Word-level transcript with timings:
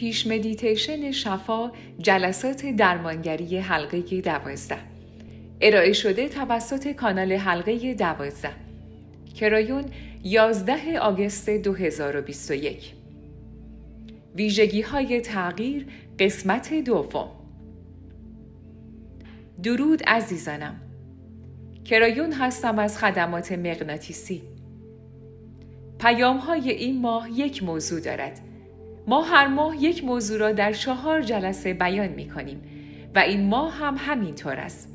پیش 0.00 0.26
مدیتیشن 0.26 1.10
شفا 1.10 1.72
جلسات 1.98 2.66
درمانگری 2.66 3.58
حلقه 3.58 4.20
دوازده. 4.20 4.78
ارائه 5.60 5.92
شده 5.92 6.28
توسط 6.28 6.92
کانال 6.92 7.32
حلقه 7.32 7.94
دوازده. 7.94 8.50
کرایون 9.34 9.84
11 10.24 10.98
آگوست 11.00 11.50
2021 11.50 12.92
ویژگی 14.34 14.80
های 14.80 15.20
تغییر 15.20 15.86
قسمت 16.18 16.74
دوم. 16.74 17.28
درود 19.62 20.02
عزیزانم. 20.02 20.80
کرایون 21.84 22.32
هستم 22.32 22.78
از 22.78 22.98
خدمات 22.98 23.52
مغناطیسی. 23.52 24.42
پیام 25.98 26.36
های 26.36 26.70
این 26.70 27.00
ماه 27.00 27.40
یک 27.40 27.62
موضوع 27.62 28.00
دارد. 28.00 28.49
ما 29.06 29.22
هر 29.22 29.46
ماه 29.46 29.82
یک 29.82 30.04
موضوع 30.04 30.38
را 30.38 30.52
در 30.52 30.72
چهار 30.72 31.22
جلسه 31.22 31.74
بیان 31.74 32.08
می 32.08 32.28
کنیم 32.28 32.62
و 33.14 33.18
این 33.18 33.48
ماه 33.48 33.74
هم 33.74 33.96
همینطور 33.98 34.54
است 34.54 34.90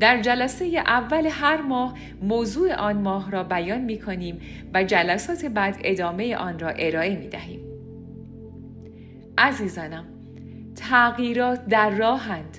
در 0.00 0.20
جلسه 0.20 0.64
اول 0.86 1.28
هر 1.30 1.60
ماه 1.60 1.94
موضوع 2.22 2.74
آن 2.74 2.96
ماه 2.96 3.30
را 3.30 3.44
بیان 3.44 3.80
می 3.80 3.98
کنیم 3.98 4.40
و 4.74 4.84
جلسات 4.84 5.44
بعد 5.44 5.76
ادامه 5.84 6.36
آن 6.36 6.58
را 6.58 6.68
ارائه 6.68 7.16
می 7.16 7.28
دهیم. 7.28 7.60
عزیزانم 9.38 10.04
تغییرات 10.76 11.66
در 11.66 11.90
راهند 11.90 12.58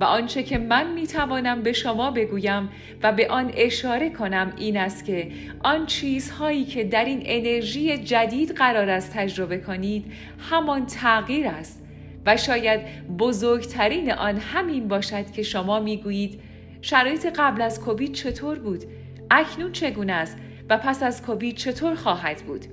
و 0.00 0.04
آنچه 0.04 0.42
که 0.42 0.58
من 0.58 0.92
می 0.92 1.06
توانم 1.06 1.62
به 1.62 1.72
شما 1.72 2.10
بگویم 2.10 2.68
و 3.02 3.12
به 3.12 3.28
آن 3.28 3.52
اشاره 3.56 4.10
کنم 4.10 4.52
این 4.56 4.76
است 4.76 5.04
که 5.04 5.30
آن 5.64 5.86
چیزهایی 5.86 6.64
که 6.64 6.84
در 6.84 7.04
این 7.04 7.22
انرژی 7.24 7.98
جدید 7.98 8.50
قرار 8.50 8.88
است 8.88 9.12
تجربه 9.14 9.58
کنید 9.58 10.12
همان 10.50 10.86
تغییر 10.86 11.48
است 11.48 11.82
و 12.26 12.36
شاید 12.36 12.80
بزرگترین 13.18 14.12
آن 14.12 14.36
همین 14.36 14.88
باشد 14.88 15.30
که 15.30 15.42
شما 15.42 15.80
می 15.80 15.96
گویید 15.96 16.40
شرایط 16.80 17.26
قبل 17.36 17.62
از 17.62 17.80
کووید 17.80 18.12
چطور 18.12 18.58
بود؟ 18.58 18.84
اکنون 19.30 19.72
چگونه 19.72 20.12
است؟ 20.12 20.36
و 20.70 20.78
پس 20.78 21.02
از 21.02 21.22
کووید 21.22 21.56
چطور 21.56 21.94
خواهد 21.94 22.42
بود؟ 22.42 22.66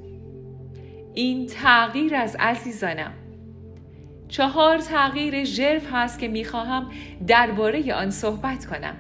این 1.13 1.47
تغییر 1.47 2.15
از 2.15 2.35
عزیزانم 2.39 3.22
چهار 4.33 4.77
تغییر 4.77 5.43
ژرف 5.43 5.87
هست 5.91 6.19
که 6.19 6.27
می‌خواهم 6.27 6.91
درباره 7.27 7.93
آن 7.93 8.09
صحبت 8.09 8.65
کنم. 8.65 8.95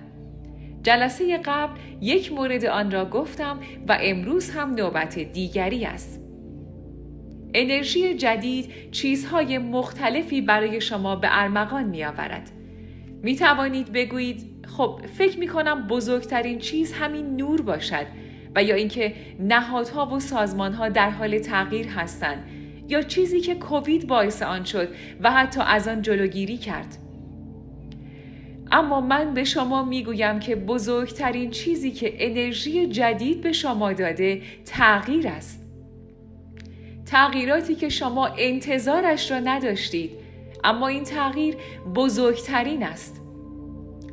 جلسه 0.83 1.37
قبل 1.37 1.79
یک 2.01 2.33
مورد 2.33 2.65
آن 2.65 2.91
را 2.91 3.05
گفتم 3.05 3.59
و 3.87 3.97
امروز 4.01 4.49
هم 4.49 4.73
نوبت 4.73 5.19
دیگری 5.19 5.85
است. 5.85 6.19
انرژی 7.53 8.13
جدید 8.13 8.91
چیزهای 8.91 9.57
مختلفی 9.57 10.41
برای 10.41 10.81
شما 10.81 11.15
به 11.15 11.27
ارمغان 11.31 11.83
می 11.83 12.03
آورد. 12.03 12.49
می 13.23 13.35
توانید 13.35 13.91
بگویید 13.91 14.65
خب 14.77 15.01
فکر 15.17 15.39
می 15.39 15.47
کنم 15.47 15.87
بزرگترین 15.87 16.59
چیز 16.59 16.93
همین 16.93 17.35
نور 17.35 17.61
باشد 17.61 18.05
و 18.55 18.63
یا 18.63 18.75
اینکه 18.75 19.13
نهادها 19.39 20.05
و 20.05 20.19
سازمانها 20.19 20.89
در 20.89 21.09
حال 21.09 21.39
تغییر 21.39 21.87
هستند 21.87 22.43
یا 22.93 23.01
چیزی 23.01 23.41
که 23.41 23.55
کووید 23.55 24.07
باعث 24.07 24.41
آن 24.41 24.63
شد 24.63 24.89
و 25.21 25.31
حتی 25.31 25.61
از 25.61 25.87
آن 25.87 26.01
جلوگیری 26.01 26.57
کرد. 26.57 26.97
اما 28.71 29.01
من 29.01 29.33
به 29.33 29.43
شما 29.43 29.83
می‌گویم 29.83 30.39
که 30.39 30.55
بزرگترین 30.55 31.51
چیزی 31.51 31.91
که 31.91 32.13
انرژی 32.17 32.87
جدید 32.87 33.41
به 33.41 33.51
شما 33.51 33.93
داده 33.93 34.41
تغییر 34.65 35.27
است. 35.27 35.59
تغییراتی 37.05 37.75
که 37.75 37.89
شما 37.89 38.27
انتظارش 38.37 39.31
را 39.31 39.39
نداشتید 39.39 40.11
اما 40.63 40.87
این 40.87 41.03
تغییر 41.03 41.55
بزرگترین 41.95 42.83
است. 42.83 43.21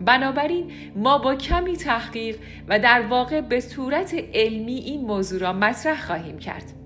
بنابراین 0.05 0.71
ما 0.97 1.19
با 1.19 1.35
کمی 1.35 1.77
تحقیق 1.77 2.37
و 2.69 2.79
در 2.79 3.07
واقع 3.07 3.41
به 3.41 3.61
صورت 3.61 4.15
علمی 4.35 4.75
این 4.75 5.01
موضوع 5.01 5.41
را 5.41 5.53
مطرح 5.53 6.07
خواهیم 6.07 6.39
کرد. 6.39 6.80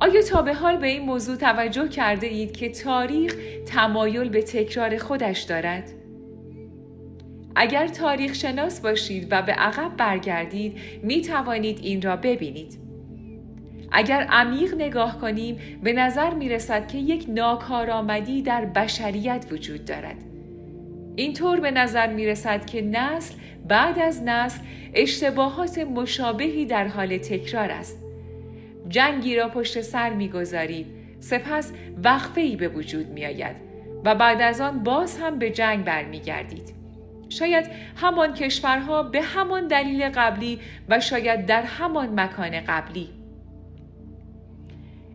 آیا 0.00 0.22
تا 0.22 0.42
به 0.42 0.54
حال 0.54 0.76
به 0.76 0.86
این 0.86 1.02
موضوع 1.02 1.36
توجه 1.36 1.88
کرده 1.88 2.26
اید 2.26 2.52
که 2.52 2.68
تاریخ 2.68 3.36
تمایل 3.66 4.28
به 4.28 4.42
تکرار 4.42 4.98
خودش 4.98 5.42
دارد؟ 5.42 5.90
اگر 7.56 7.88
تاریخ 7.88 8.34
شناس 8.34 8.80
باشید 8.80 9.26
و 9.30 9.42
به 9.42 9.52
عقب 9.52 9.96
برگردید 9.96 10.78
می 11.02 11.22
توانید 11.22 11.78
این 11.82 12.02
را 12.02 12.16
ببینید. 12.16 12.78
اگر 13.92 14.22
عمیق 14.22 14.74
نگاه 14.74 15.20
کنیم 15.20 15.58
به 15.82 15.92
نظر 15.92 16.34
می 16.34 16.48
رسد 16.48 16.88
که 16.88 16.98
یک 16.98 17.26
ناکارآمدی 17.28 18.42
در 18.42 18.64
بشریت 18.64 19.46
وجود 19.50 19.84
دارد. 19.84 20.16
اینطور 21.16 21.60
به 21.60 21.70
نظر 21.70 22.12
می 22.12 22.26
رسد 22.26 22.66
که 22.66 22.82
نسل 22.82 23.34
بعد 23.68 23.98
از 23.98 24.22
نسل 24.22 24.60
اشتباهات 24.94 25.78
مشابهی 25.78 26.66
در 26.66 26.88
حال 26.88 27.18
تکرار 27.18 27.70
است. 27.70 28.07
جنگی 28.88 29.36
را 29.36 29.48
پشت 29.48 29.80
سر 29.80 30.10
می‌گذارید. 30.10 30.86
سپس 31.20 31.72
وقفه 32.04 32.40
ای 32.40 32.56
به 32.56 32.68
وجود 32.68 33.08
می 33.08 33.26
آید 33.26 33.56
و 34.04 34.14
بعد 34.14 34.42
از 34.42 34.60
آن 34.60 34.82
باز 34.82 35.18
هم 35.18 35.38
به 35.38 35.50
جنگ 35.50 35.84
برمیگردید. 35.84 36.74
شاید 37.28 37.66
همان 37.96 38.34
کشورها 38.34 39.02
به 39.02 39.22
همان 39.22 39.66
دلیل 39.66 40.08
قبلی 40.08 40.60
و 40.88 41.00
شاید 41.00 41.46
در 41.46 41.62
همان 41.62 42.20
مکان 42.20 42.60
قبلی. 42.60 43.08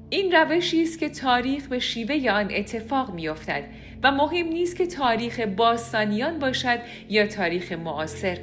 این 0.09 0.31
روشی 0.31 0.81
است 0.81 0.99
که 0.99 1.09
تاریخ 1.09 1.67
به 1.67 1.79
شیوه 1.79 2.31
آن 2.31 2.47
اتفاق 2.51 3.13
میافتد 3.13 3.63
و 4.03 4.11
مهم 4.11 4.47
نیست 4.47 4.77
که 4.77 4.87
تاریخ 4.87 5.39
باستانیان 5.39 6.39
باشد 6.39 6.79
یا 7.09 7.27
تاریخ 7.27 7.71
معاصر. 7.71 8.37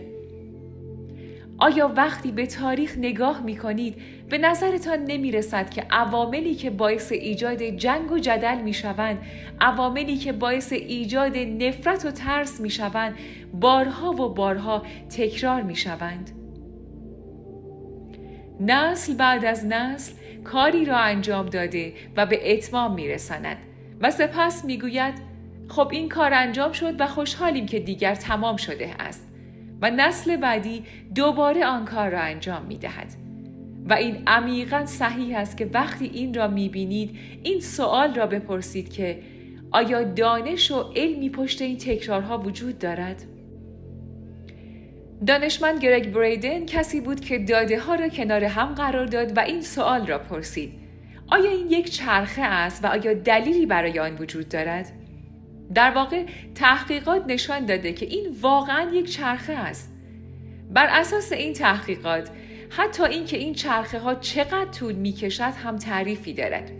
آیا 1.60 1.92
وقتی 1.96 2.32
به 2.32 2.46
تاریخ 2.46 2.98
نگاه 2.98 3.42
می 3.42 3.56
کنید 3.56 3.96
به 4.28 4.38
نظرتان 4.38 4.98
نمی 5.04 5.32
رسد 5.32 5.70
که 5.70 5.86
عواملی 5.90 6.54
که 6.54 6.70
باعث 6.70 7.12
ایجاد 7.12 7.62
جنگ 7.62 8.12
و 8.12 8.18
جدل 8.18 8.60
می 8.60 8.72
شوند 8.72 9.18
عواملی 9.60 10.16
که 10.16 10.32
باعث 10.32 10.72
ایجاد 10.72 11.36
نفرت 11.36 12.04
و 12.04 12.10
ترس 12.10 12.60
می 12.60 12.70
شوند 12.70 13.14
بارها 13.54 14.10
و 14.10 14.34
بارها 14.34 14.82
تکرار 15.16 15.62
می 15.62 15.76
شوند 15.76 16.30
نسل 18.60 19.14
بعد 19.14 19.44
از 19.44 19.66
نسل 19.66 20.12
کاری 20.44 20.84
را 20.84 20.96
انجام 20.96 21.46
داده 21.46 21.92
و 22.16 22.26
به 22.26 22.52
اتمام 22.52 22.94
می 22.94 23.08
رسند 23.08 23.56
و 24.00 24.10
سپس 24.10 24.64
می 24.64 24.78
گوید 24.78 25.14
خب 25.68 25.88
این 25.92 26.08
کار 26.08 26.34
انجام 26.34 26.72
شد 26.72 27.00
و 27.00 27.06
خوشحالیم 27.06 27.66
که 27.66 27.80
دیگر 27.80 28.14
تمام 28.14 28.56
شده 28.56 28.94
است. 28.98 29.29
و 29.82 29.90
نسل 29.90 30.36
بعدی 30.36 30.84
دوباره 31.14 31.66
آن 31.66 31.84
کار 31.84 32.10
را 32.10 32.20
انجام 32.20 32.64
می 32.64 32.78
دهد. 32.78 33.06
و 33.88 33.92
این 33.92 34.22
عمیقا 34.26 34.86
صحیح 34.86 35.38
است 35.38 35.56
که 35.56 35.70
وقتی 35.74 36.04
این 36.04 36.34
را 36.34 36.48
می 36.48 36.68
بینید 36.68 37.18
این 37.42 37.60
سوال 37.60 38.14
را 38.14 38.26
بپرسید 38.26 38.92
که 38.92 39.22
آیا 39.70 40.02
دانش 40.02 40.70
و 40.70 40.92
علمی 40.96 41.30
پشت 41.30 41.62
این 41.62 41.78
تکرارها 41.78 42.38
وجود 42.38 42.78
دارد؟ 42.78 43.22
دانشمند 45.26 45.80
گرگ 45.80 46.12
بریدن 46.12 46.66
کسی 46.66 47.00
بود 47.00 47.20
که 47.20 47.38
داده 47.38 47.80
ها 47.80 47.94
را 47.94 48.08
کنار 48.08 48.44
هم 48.44 48.74
قرار 48.74 49.06
داد 49.06 49.36
و 49.36 49.40
این 49.40 49.60
سوال 49.60 50.06
را 50.06 50.18
پرسید 50.18 50.72
آیا 51.28 51.50
این 51.50 51.70
یک 51.70 51.90
چرخه 51.90 52.42
است 52.42 52.84
و 52.84 52.86
آیا 52.86 53.14
دلیلی 53.14 53.66
برای 53.66 53.98
آن 53.98 54.16
وجود 54.16 54.48
دارد؟ 54.48 54.92
در 55.74 55.90
واقع 55.90 56.24
تحقیقات 56.54 57.24
نشان 57.26 57.66
داده 57.66 57.92
که 57.92 58.06
این 58.06 58.36
واقعا 58.40 58.90
یک 58.90 59.10
چرخه 59.10 59.52
است. 59.52 59.90
بر 60.70 60.86
اساس 60.90 61.32
این 61.32 61.52
تحقیقات 61.52 62.30
حتی 62.70 63.04
اینکه 63.04 63.36
این 63.36 63.54
چرخه 63.54 63.98
ها 63.98 64.14
چقدر 64.14 64.64
طول 64.64 64.94
می 64.94 65.12
کشد 65.12 65.42
هم 65.64 65.76
تعریفی 65.76 66.32
دارد. 66.32 66.70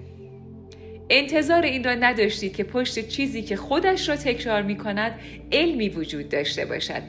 انتظار 1.11 1.63
این 1.63 1.85
را 1.85 1.95
نداشتید 1.95 2.57
که 2.57 2.65
پشت 2.65 3.09
چیزی 3.09 3.43
که 3.43 3.57
خودش 3.57 4.09
را 4.09 4.17
تکرار 4.17 4.63
می 4.63 4.77
کند 4.77 5.21
علمی 5.53 5.89
وجود 5.89 6.29
داشته 6.29 6.65
باشد. 6.65 7.03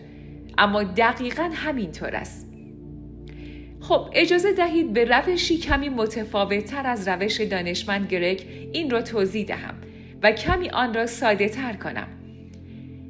اما 0.58 0.84
دقیقا 0.84 1.50
همینطور 1.54 2.16
است. 2.16 2.52
خب 3.82 4.10
اجازه 4.14 4.54
دهید 4.54 4.94
به 4.94 5.06
روشی 5.06 5.58
کمی 5.58 5.90
متفاوت 5.90 6.66
تر 6.66 6.88
از 6.88 7.08
روش 7.08 7.42
دانشمند 7.42 8.08
گرگ 8.08 8.48
این 8.74 8.90
را 8.90 9.02
توضیح 9.02 9.46
دهم. 9.46 9.76
و 10.24 10.32
کمی 10.32 10.70
آن 10.70 10.94
را 10.94 11.06
ساده 11.06 11.50
تر 11.50 11.74
کنم. 11.74 12.08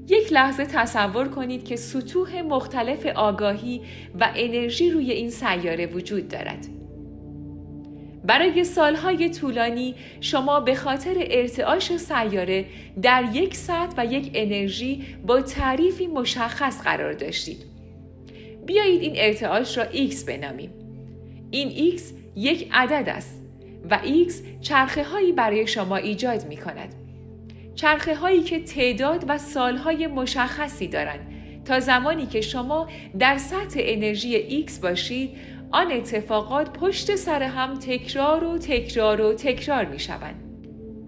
یک 0.08 0.34
لحظه 0.34 0.66
تصور 0.66 1.28
کنید 1.28 1.66
که 1.66 1.76
سطوح 1.76 2.42
مختلف 2.42 3.06
آگاهی 3.06 3.82
و 4.20 4.30
انرژی 4.36 4.90
روی 4.90 5.12
این 5.12 5.30
سیاره 5.30 5.86
وجود 5.86 6.28
دارد. 6.28 6.68
برای 8.24 8.64
سالهای 8.64 9.30
طولانی 9.30 9.96
شما 10.22 10.60
به 10.60 10.76
خاطر 10.76 11.14
ارتعاش 11.18 11.98
سیاره 11.98 12.66
در 13.02 13.24
یک 13.34 13.56
سطح 13.56 13.94
و 13.98 14.06
یک 14.06 14.32
انرژی 14.34 15.06
با 15.28 15.42
تعریفی 15.42 16.08
مشخص 16.08 16.82
قرار 16.82 17.14
داشتید. 17.14 17.66
بیایید 18.66 19.02
این 19.02 19.14
ارتعاش 19.16 19.78
را 19.78 19.86
X 19.86 20.24
بنامیم. 20.28 20.74
این 21.52 21.98
X 21.98 22.02
یک 22.36 22.70
عدد 22.72 23.10
است 23.10 23.42
و 23.90 24.00
X 24.28 24.34
چرخه 24.62 25.04
هایی 25.04 25.32
برای 25.32 25.68
شما 25.68 25.96
ایجاد 25.96 26.48
می 26.48 26.58
کند. 26.58 27.01
چرخه 27.82 28.16
هایی 28.16 28.44
که 28.44 28.60
تعداد 28.60 29.26
و 29.28 29.38
سالهای 29.38 30.08
مشخصی 30.08 30.88
دارند 30.88 31.20
تا 31.66 31.80
زمانی 31.80 32.26
که 32.26 32.42
شما 32.42 32.88
در 33.20 33.38
سطح 33.38 33.80
انرژی 33.84 34.66
X 34.68 34.80
باشید 34.80 35.30
آن 35.72 35.92
اتفاقات 35.92 36.80
پشت 36.80 37.16
سر 37.16 37.44
هم 37.44 37.80
تکرار 37.80 38.44
و 38.44 38.58
تکرار 38.58 39.22
و 39.22 39.34
تکرار 39.34 39.86
می 39.86 40.00
شوند. 40.00 40.36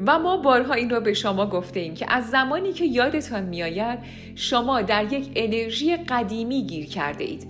و 0.08 0.20
ما 0.20 0.38
بارها 0.38 0.74
این 0.74 0.90
را 0.90 1.00
به 1.00 1.14
شما 1.14 1.46
گفته 1.46 1.80
ایم 1.80 1.94
که 1.94 2.06
از 2.10 2.30
زمانی 2.30 2.74
که 2.74 2.86
یادتان 2.86 3.44
میآید 3.44 4.00
شما 4.36 4.82
در 4.82 5.14
یک 5.14 5.32
انرژی 5.36 5.98
قدیمی 5.98 6.64
گیر 6.68 6.86
کرده 6.86 7.24
اید 7.24 7.48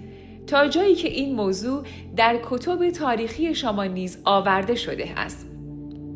تا 0.47 0.67
جایی 0.67 0.95
که 0.95 1.07
این 1.07 1.35
موضوع 1.35 1.83
در 2.15 2.39
کتب 2.43 2.89
تاریخی 2.89 3.55
شما 3.55 3.83
نیز 3.83 4.21
آورده 4.25 4.75
شده 4.75 5.19
است. 5.19 5.52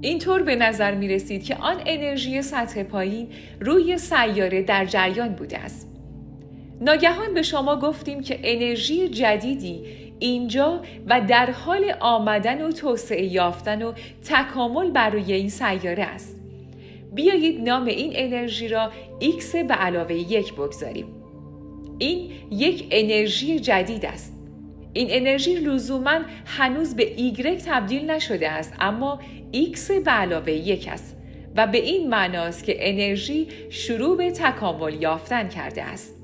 اینطور 0.02 0.44
به 0.44 0.56
نظر 0.56 0.96
می 0.96 1.08
رسید 1.08 1.44
که 1.44 1.56
آن 1.56 1.82
انرژی 1.86 2.42
سطح 2.42 2.84
پایین 2.84 3.28
روی 3.60 3.98
سیاره 3.98 4.62
در 4.62 4.86
جریان 4.86 5.30
بوده 5.30 5.58
است. 5.58 5.88
ناگهان 6.82 7.34
به 7.34 7.42
شما 7.42 7.80
گفتیم 7.80 8.22
که 8.22 8.40
انرژی 8.44 9.10
جدیدی 9.10 9.84
اینجا 10.20 10.82
و 11.08 11.22
در 11.22 11.52
حال 11.52 11.94
آمدن 12.00 12.62
و 12.62 12.72
توسعه 12.72 13.26
یافتن 13.26 13.82
و 13.82 13.94
تکامل 14.26 14.92
بر 14.92 15.10
روی 15.10 15.34
این 15.34 15.50
سیاره 15.50 16.04
است. 16.04 16.36
بیایید 17.14 17.70
نام 17.70 17.86
این 17.86 18.12
انرژی 18.16 18.68
را 18.68 18.92
X 19.22 19.56
به 19.56 19.74
علاوه 19.74 20.14
یک 20.14 20.54
بگذاریم. 20.54 21.06
این 21.98 22.32
یک 22.52 22.88
انرژی 22.92 23.60
جدید 23.60 24.06
است. 24.06 24.37
این 24.94 25.08
انرژی 25.10 25.56
لزوما 25.56 26.20
هنوز 26.46 26.96
به 26.96 27.14
ایگرک 27.16 27.58
تبدیل 27.66 28.12
نشده 28.12 28.50
است 28.50 28.74
اما 28.80 29.20
X 29.54 29.92
به 30.06 30.12
علاوه 30.12 30.52
یک 30.52 30.88
است 30.88 31.18
و 31.56 31.68
به 31.68 31.78
این 31.78 32.10
معناست 32.10 32.64
که 32.64 32.76
انرژی 32.80 33.48
شروع 33.70 34.18
به 34.18 34.32
تکامل 34.32 35.02
یافتن 35.02 35.48
کرده 35.50 35.84
است. 35.84 36.18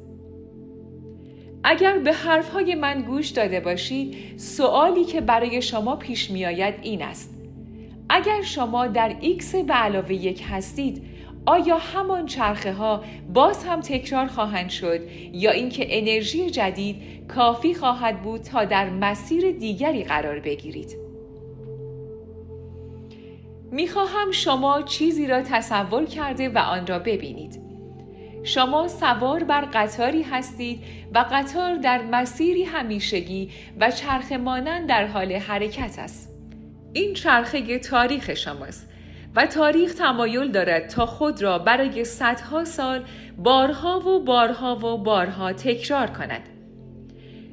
اگر 1.63 1.98
به 1.98 2.13
حرفهای 2.13 2.75
من 2.75 3.01
گوش 3.01 3.30
داده 3.30 3.60
باشید 3.60 4.39
سوالی 4.39 5.04
که 5.04 5.21
برای 5.21 5.62
شما 5.62 5.95
پیش 5.95 6.31
می 6.31 6.45
آید 6.45 6.75
این 6.81 7.01
است 7.01 7.33
اگر 8.10 8.42
شما 8.42 8.88
در 8.88 9.15
X 9.21 9.56
به 9.56 9.74
علاوه 9.74 10.13
یک 10.13 10.44
هستید 10.50 11.04
آیا 11.45 11.78
همان 11.78 12.25
چرخه 12.25 12.74
ها 12.74 13.04
باز 13.34 13.63
هم 13.63 13.81
تکرار 13.81 14.28
خواهند 14.28 14.69
شد 14.69 15.00
یا 15.34 15.51
اینکه 15.51 15.86
انرژی 15.90 16.50
جدید 16.50 17.28
کافی 17.28 17.74
خواهد 17.74 18.22
بود 18.22 18.42
تا 18.42 18.66
در 18.66 18.90
مسیر 18.90 19.51
دیگری 19.51 20.04
قرار 20.04 20.40
بگیرید؟ 20.40 20.98
می‌خواهم 23.72 24.31
شما 24.31 24.81
چیزی 24.81 25.28
را 25.28 25.42
تصور 25.42 26.06
کرده 26.06 26.50
و 26.50 26.57
آن 26.57 26.88
را 26.88 27.00
ببینید. 27.00 27.62
شما 28.44 28.88
سوار 28.88 29.44
بر 29.44 29.62
قطاری 29.62 30.22
هستید 30.22 30.84
و 31.13 31.25
قطار 31.31 31.75
در 31.75 32.01
مسیری 32.01 32.63
همیشگی 32.63 33.50
و 33.80 33.92
چرخ 33.92 34.31
مانند 34.31 34.89
در 34.89 35.07
حال 35.07 35.31
حرکت 35.31 36.00
است. 36.00 36.30
این 36.94 37.13
چرخه 37.13 37.80
تاریخ 37.80 38.34
شماست. 38.34 38.93
و 39.35 39.45
تاریخ 39.45 39.94
تمایل 39.94 40.51
دارد 40.51 40.88
تا 40.88 41.06
خود 41.06 41.41
را 41.41 41.59
برای 41.59 42.06
صدها 42.06 42.65
سال 42.65 43.03
بارها 43.38 44.00
و 44.00 44.19
بارها 44.19 44.75
و 44.75 44.97
بارها 44.97 45.53
تکرار 45.53 46.07
کند. 46.07 46.41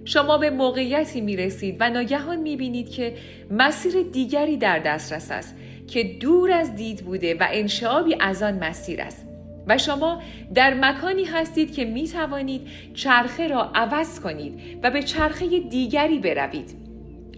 شما 0.04 0.38
به 0.38 0.50
موقعیتی 0.50 1.20
می 1.20 1.36
رسید 1.36 1.76
و 1.80 1.90
ناگهان 1.90 2.38
می 2.38 2.56
بینید 2.56 2.90
که 2.90 3.16
مسیر 3.50 3.92
دیگری 4.12 4.56
در 4.56 4.78
دسترس 4.78 5.30
است 5.30 5.56
که 5.88 6.04
دور 6.04 6.52
از 6.52 6.74
دید 6.74 7.04
بوده 7.04 7.34
و 7.34 7.46
انشابی 7.50 8.16
از 8.20 8.42
آن 8.42 8.64
مسیر 8.64 9.02
است. 9.02 9.26
و 9.66 9.78
شما 9.78 10.22
در 10.54 10.74
مکانی 10.74 11.24
هستید 11.24 11.74
که 11.74 11.84
می 11.84 12.08
توانید 12.08 12.68
چرخه 12.94 13.48
را 13.48 13.70
عوض 13.74 14.20
کنید 14.20 14.80
و 14.82 14.90
به 14.90 15.02
چرخه 15.02 15.60
دیگری 15.60 16.18
بروید. 16.18 16.76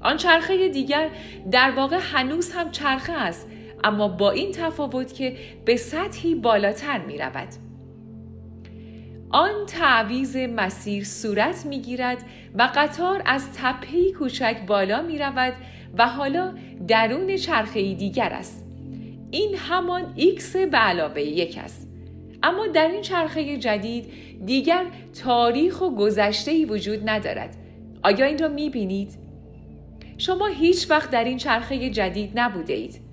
آن 0.01 0.17
چرخه 0.17 0.69
دیگر 0.69 1.09
در 1.51 1.71
واقع 1.71 1.99
هنوز 2.03 2.53
هم 2.53 2.71
چرخه 2.71 3.13
است 3.13 3.49
اما 3.85 4.09
با 4.09 4.31
این 4.31 4.53
تفاوت 4.53 5.15
که 5.15 5.37
به 5.65 5.77
سطحی 5.77 6.35
بالاتر 6.35 6.99
می 6.99 7.19
رود. 7.19 7.49
آن 9.31 9.67
تعویز 9.67 10.37
مسیر 10.37 11.05
صورت 11.05 11.67
می 11.67 11.81
گیرد 11.81 12.25
و 12.55 12.71
قطار 12.75 13.23
از 13.27 13.53
تپهی 13.57 14.13
کوچک 14.13 14.57
بالا 14.67 15.03
می 15.03 15.19
رود 15.19 15.55
و 15.99 16.09
حالا 16.09 16.55
درون 16.89 17.37
چرخه 17.37 17.95
دیگر 17.95 18.29
است. 18.33 18.65
این 19.31 19.55
همان 19.57 20.15
X 20.17 20.57
به 20.57 20.79
علاوه 20.79 21.21
یک 21.21 21.59
است. 21.65 21.89
اما 22.43 22.67
در 22.67 22.89
این 22.89 23.03
چرخه 23.03 23.59
جدید 23.59 24.05
دیگر 24.47 24.87
تاریخ 25.25 25.81
و 25.81 25.91
گذشته 25.91 26.67
وجود 26.67 27.09
ندارد. 27.09 27.57
آیا 28.03 28.27
این 28.27 28.39
را 28.39 28.49
می 28.49 28.71
بینید؟ 28.71 29.19
شما 30.19 30.47
هیچ 30.47 30.91
وقت 30.91 31.11
در 31.11 31.25
این 31.25 31.39
چرخه 31.39 31.91
جدید 31.91 32.31
نبوده 32.35 32.73
اید. 32.73 33.12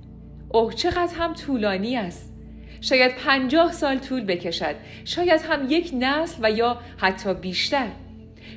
اوه 0.49 0.73
چقدر 0.73 1.15
هم 1.15 1.33
طولانی 1.33 1.97
است. 1.97 2.33
شاید 2.81 3.15
پنجاه 3.15 3.71
سال 3.71 3.97
طول 3.97 4.25
بکشد. 4.25 4.75
شاید 5.05 5.41
هم 5.41 5.65
یک 5.69 5.91
نسل 5.93 6.39
و 6.43 6.51
یا 6.51 6.77
حتی 6.97 7.33
بیشتر. 7.33 7.87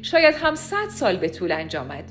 شاید 0.02 0.34
هم 0.34 0.54
صد 0.54 0.88
سال 0.90 1.16
به 1.16 1.28
طول 1.28 1.52
انجامد. 1.52 2.04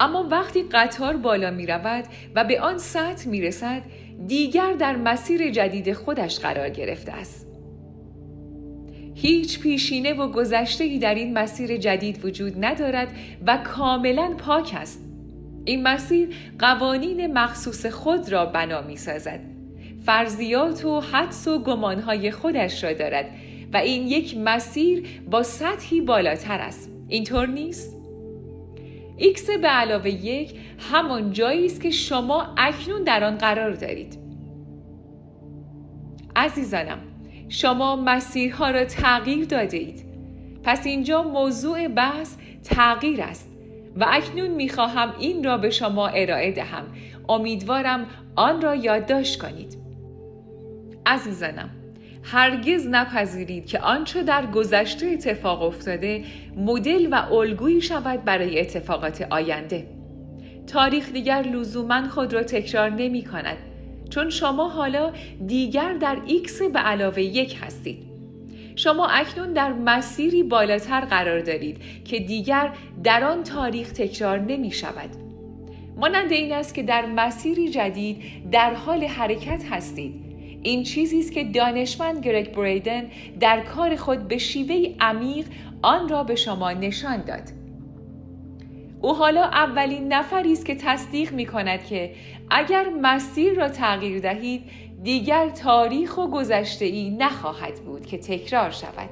اما 0.00 0.28
وقتی 0.30 0.62
قطار 0.62 1.16
بالا 1.16 1.50
می 1.50 1.66
رود 1.66 2.04
و 2.34 2.44
به 2.44 2.60
آن 2.60 2.78
سطح 2.78 3.28
می 3.28 3.40
رسد 3.40 3.82
دیگر 4.26 4.72
در 4.72 4.96
مسیر 4.96 5.50
جدید 5.50 5.92
خودش 5.92 6.38
قرار 6.38 6.68
گرفته 6.68 7.12
است. 7.12 7.46
هیچ 9.14 9.60
پیشینه 9.60 10.12
و 10.12 10.28
گذشته 10.28 10.98
در 10.98 11.14
این 11.14 11.38
مسیر 11.38 11.76
جدید 11.76 12.24
وجود 12.24 12.64
ندارد 12.64 13.08
و 13.46 13.58
کاملا 13.64 14.34
پاک 14.38 14.74
است. 14.74 15.13
این 15.64 15.82
مسیر 15.82 16.28
قوانین 16.58 17.32
مخصوص 17.38 17.86
خود 17.86 18.32
را 18.32 18.46
بنا 18.46 18.82
می 18.82 18.96
سازد. 18.96 19.40
فرضیات 20.06 20.84
و 20.84 21.00
حدس 21.00 21.48
و 21.48 21.58
گمانهای 21.58 22.30
خودش 22.30 22.84
را 22.84 22.92
دارد 22.92 23.26
و 23.72 23.76
این 23.76 24.08
یک 24.08 24.36
مسیر 24.36 25.20
با 25.30 25.42
سطحی 25.42 26.00
بالاتر 26.00 26.58
است. 26.58 26.90
اینطور 27.08 27.46
نیست؟ 27.46 27.94
ایکس 29.16 29.50
به 29.50 29.68
علاوه 29.68 30.10
یک 30.10 30.54
همان 30.78 31.32
جایی 31.32 31.66
است 31.66 31.80
که 31.80 31.90
شما 31.90 32.54
اکنون 32.56 33.02
در 33.02 33.24
آن 33.24 33.38
قرار 33.38 33.70
دارید. 33.70 34.18
عزیزانم 36.36 36.98
شما 37.48 37.96
مسیرها 37.96 38.70
را 38.70 38.84
تغییر 38.84 39.44
داده 39.44 39.76
اید. 39.76 40.04
پس 40.62 40.86
اینجا 40.86 41.22
موضوع 41.22 41.88
بحث 41.88 42.36
تغییر 42.64 43.22
است 43.22 43.53
و 43.96 44.06
اکنون 44.08 44.50
می‌خواهم 44.50 45.14
این 45.18 45.44
را 45.44 45.56
به 45.58 45.70
شما 45.70 46.08
ارائه 46.08 46.52
دهم. 46.52 46.84
امیدوارم 47.28 48.06
آن 48.36 48.62
را 48.62 48.74
یادداشت 48.74 49.40
کنید. 49.40 49.78
عزیزانم 51.06 51.70
هرگز 52.22 52.86
نپذیرید 52.86 53.66
که 53.66 53.78
آنچه 53.78 54.22
در 54.22 54.46
گذشته 54.46 55.06
اتفاق 55.06 55.62
افتاده 55.62 56.24
مدل 56.56 57.08
و 57.12 57.34
الگویی 57.34 57.80
شود 57.80 58.24
برای 58.24 58.60
اتفاقات 58.60 59.26
آینده. 59.30 59.86
تاریخ 60.66 61.12
دیگر 61.12 61.42
لزوما 61.42 62.08
خود 62.08 62.32
را 62.32 62.42
تکرار 62.42 62.90
نمی 62.90 63.24
کند 63.24 63.56
چون 64.10 64.30
شما 64.30 64.68
حالا 64.68 65.12
دیگر 65.46 65.92
در 65.92 66.18
ایکس 66.26 66.62
به 66.62 66.78
علاوه 66.78 67.22
یک 67.22 67.58
هستید. 67.62 68.13
شما 68.76 69.06
اکنون 69.06 69.52
در 69.52 69.72
مسیری 69.72 70.42
بالاتر 70.42 71.00
قرار 71.00 71.40
دارید 71.40 72.04
که 72.04 72.18
دیگر 72.20 72.72
در 73.04 73.24
آن 73.24 73.42
تاریخ 73.42 73.92
تکرار 73.92 74.38
نمی 74.38 74.70
شود. 74.70 75.10
مانند 75.96 76.32
این 76.32 76.52
است 76.52 76.74
که 76.74 76.82
در 76.82 77.06
مسیری 77.06 77.68
جدید 77.68 78.50
در 78.50 78.74
حال 78.74 79.04
حرکت 79.04 79.64
هستید. 79.70 80.14
این 80.62 80.82
چیزی 80.82 81.18
است 81.18 81.32
که 81.32 81.44
دانشمند 81.44 82.24
گرگ 82.24 82.54
بریدن 82.54 83.04
در 83.40 83.60
کار 83.60 83.96
خود 83.96 84.28
به 84.28 84.38
شیوه 84.38 84.94
عمیق 85.00 85.46
آن 85.82 86.08
را 86.08 86.24
به 86.24 86.34
شما 86.34 86.72
نشان 86.72 87.24
داد. 87.24 87.64
او 89.00 89.14
حالا 89.14 89.44
اولین 89.44 90.12
نفری 90.12 90.52
است 90.52 90.66
که 90.66 90.74
تصدیق 90.74 91.32
می 91.32 91.46
کند 91.46 91.84
که 91.84 92.14
اگر 92.50 92.88
مسیر 93.02 93.54
را 93.54 93.68
تغییر 93.68 94.20
دهید 94.20 94.62
دیگر 95.04 95.48
تاریخ 95.48 96.18
و 96.18 96.26
گذشته 96.26 96.84
ای 96.84 97.10
نخواهد 97.10 97.74
بود 97.74 98.06
که 98.06 98.18
تکرار 98.18 98.70
شود. 98.70 99.10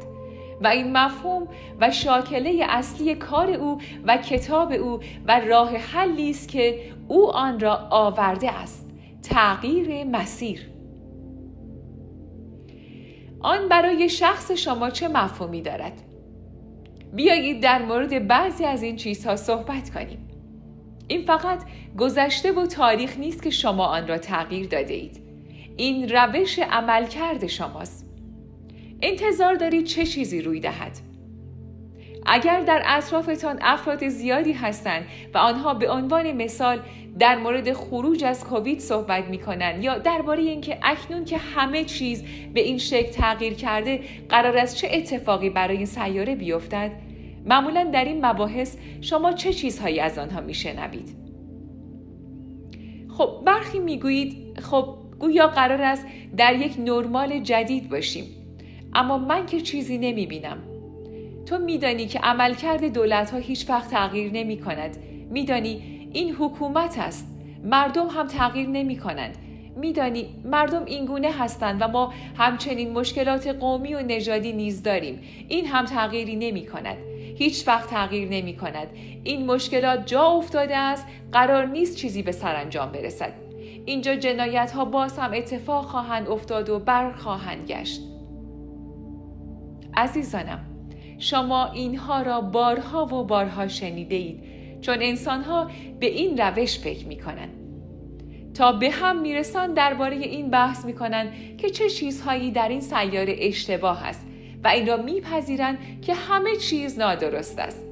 و 0.60 0.66
این 0.66 0.96
مفهوم 0.96 1.48
و 1.80 1.90
شاکله 1.90 2.66
اصلی 2.68 3.14
کار 3.14 3.50
او 3.50 3.78
و 4.06 4.16
کتاب 4.16 4.72
او 4.72 5.00
و 5.26 5.40
راه 5.40 5.76
حلی 5.76 6.30
است 6.30 6.48
که 6.48 6.80
او 7.08 7.30
آن 7.30 7.60
را 7.60 7.74
آورده 7.90 8.50
است. 8.50 8.90
تغییر 9.22 10.04
مسیر. 10.04 10.68
آن 13.40 13.68
برای 13.68 14.08
شخص 14.08 14.50
شما 14.50 14.90
چه 14.90 15.08
مفهومی 15.08 15.62
دارد؟ 15.62 16.02
بیایید 17.14 17.62
در 17.62 17.82
مورد 17.82 18.26
بعضی 18.26 18.64
از 18.64 18.82
این 18.82 18.96
چیزها 18.96 19.36
صحبت 19.36 19.90
کنیم. 19.90 20.28
این 21.08 21.24
فقط 21.24 21.62
گذشته 21.98 22.52
و 22.52 22.66
تاریخ 22.66 23.18
نیست 23.18 23.42
که 23.42 23.50
شما 23.50 23.86
آن 23.86 24.08
را 24.08 24.18
تغییر 24.18 24.68
داده 24.68 24.94
اید 24.94 25.21
این 25.76 26.08
روش 26.08 26.58
عملکرد 26.58 27.46
شماست. 27.46 28.06
انتظار 29.02 29.54
دارید 29.54 29.84
چه 29.84 30.06
چیزی 30.06 30.42
روی 30.42 30.60
دهد؟ 30.60 30.98
اگر 32.26 32.60
در 32.60 32.82
اطرافتان 32.86 33.58
افراد 33.60 34.08
زیادی 34.08 34.52
هستند 34.52 35.06
و 35.34 35.38
آنها 35.38 35.74
به 35.74 35.90
عنوان 35.90 36.32
مثال 36.32 36.80
در 37.18 37.38
مورد 37.38 37.72
خروج 37.72 38.24
از 38.24 38.44
کووید 38.44 38.78
صحبت 38.78 39.24
می 39.24 39.38
کنند 39.38 39.84
یا 39.84 39.98
درباره 39.98 40.42
اینکه 40.42 40.78
اکنون 40.82 41.24
که 41.24 41.38
همه 41.38 41.84
چیز 41.84 42.24
به 42.54 42.60
این 42.60 42.78
شکل 42.78 43.10
تغییر 43.10 43.54
کرده 43.54 44.00
قرار 44.28 44.56
است 44.56 44.76
چه 44.76 44.88
اتفاقی 44.92 45.50
برای 45.50 45.76
این 45.76 45.86
سیاره 45.86 46.34
بیفتد؟ 46.34 46.90
معمولا 47.46 47.84
در 47.84 48.04
این 48.04 48.26
مباحث 48.26 48.76
شما 49.00 49.32
چه 49.32 49.52
چیزهایی 49.52 50.00
از 50.00 50.18
آنها 50.18 50.40
میشنوید؟ 50.40 51.16
خب 53.08 53.42
برخی 53.46 53.78
می‌گویید 53.78 54.60
خب 54.60 55.01
گویا 55.22 55.46
قرار 55.46 55.82
است 55.82 56.06
در 56.36 56.54
یک 56.54 56.74
نرمال 56.78 57.38
جدید 57.38 57.88
باشیم. 57.88 58.24
اما 58.94 59.18
من 59.18 59.46
که 59.46 59.60
چیزی 59.60 59.98
نمی 59.98 60.26
بینم 60.26 60.58
تو 61.46 61.58
میدانی 61.58 62.06
که 62.06 62.18
عملکرد 62.18 62.84
دولت 62.84 63.30
ها 63.30 63.38
هیچ 63.38 63.70
وقت 63.70 63.90
تغییر 63.90 64.32
نمی 64.32 64.60
کند 64.60 64.96
میدانی 65.30 66.08
این 66.12 66.34
حکومت 66.34 66.98
است. 66.98 67.26
مردم 67.64 68.06
هم 68.06 68.26
تغییر 68.26 68.68
نمی 68.68 68.96
کنند 68.96 69.38
میدانی 69.76 70.26
مردم 70.44 70.84
اینگونه 70.84 71.30
هستند 71.32 71.82
و 71.82 71.88
ما 71.88 72.12
همچنین 72.36 72.92
مشکلات 72.92 73.46
قومی 73.46 73.94
و 73.94 74.02
نژادی 74.02 74.52
نیز 74.52 74.82
داریم. 74.82 75.20
این 75.48 75.66
هم 75.66 75.84
تغییری 75.84 76.36
نمی 76.36 76.66
کند 76.66 76.96
هیچ 77.36 77.68
وقت 77.68 77.90
تغییر 77.90 78.28
نمی 78.28 78.56
کند 78.56 78.86
این 79.24 79.46
مشکلات 79.46 80.06
جا 80.06 80.22
افتاده 80.22 80.76
است. 80.76 81.06
قرار 81.32 81.66
نیست 81.66 81.96
چیزی 81.96 82.22
به 82.22 82.32
سرانجام 82.32 82.92
برسد. 82.92 83.51
اینجا 83.84 84.14
جنایت 84.14 84.72
ها 84.72 84.84
باز 84.84 85.18
هم 85.18 85.32
اتفاق 85.34 85.84
خواهند 85.84 86.28
افتاد 86.28 86.70
و 86.70 86.78
بر 86.78 87.12
خواهند 87.12 87.68
گشت 87.68 88.00
عزیزانم 89.96 90.66
شما 91.18 91.66
اینها 91.66 92.22
را 92.22 92.40
بارها 92.40 93.04
و 93.04 93.24
بارها 93.24 93.68
شنیده 93.68 94.14
اید 94.14 94.40
چون 94.80 94.96
انسانها 95.00 95.70
به 96.00 96.06
این 96.06 96.38
روش 96.38 96.78
فکر 96.78 97.06
می 97.06 97.16
کنند. 97.16 97.58
تا 98.54 98.72
به 98.72 98.90
هم 98.90 99.20
میرسان 99.20 99.74
درباره 99.74 100.16
این 100.16 100.50
بحث 100.50 100.84
می‌کنند 100.84 101.56
که 101.58 101.70
چه 101.70 101.90
چیزهایی 101.90 102.50
در 102.50 102.68
این 102.68 102.80
سیاره 102.80 103.36
اشتباه 103.38 104.06
است 104.06 104.26
و 104.64 104.68
این 104.68 104.86
را 104.86 104.96
میپذیرند 104.96 105.78
که 106.02 106.14
همه 106.14 106.56
چیز 106.56 106.98
نادرست 106.98 107.58
است 107.58 107.82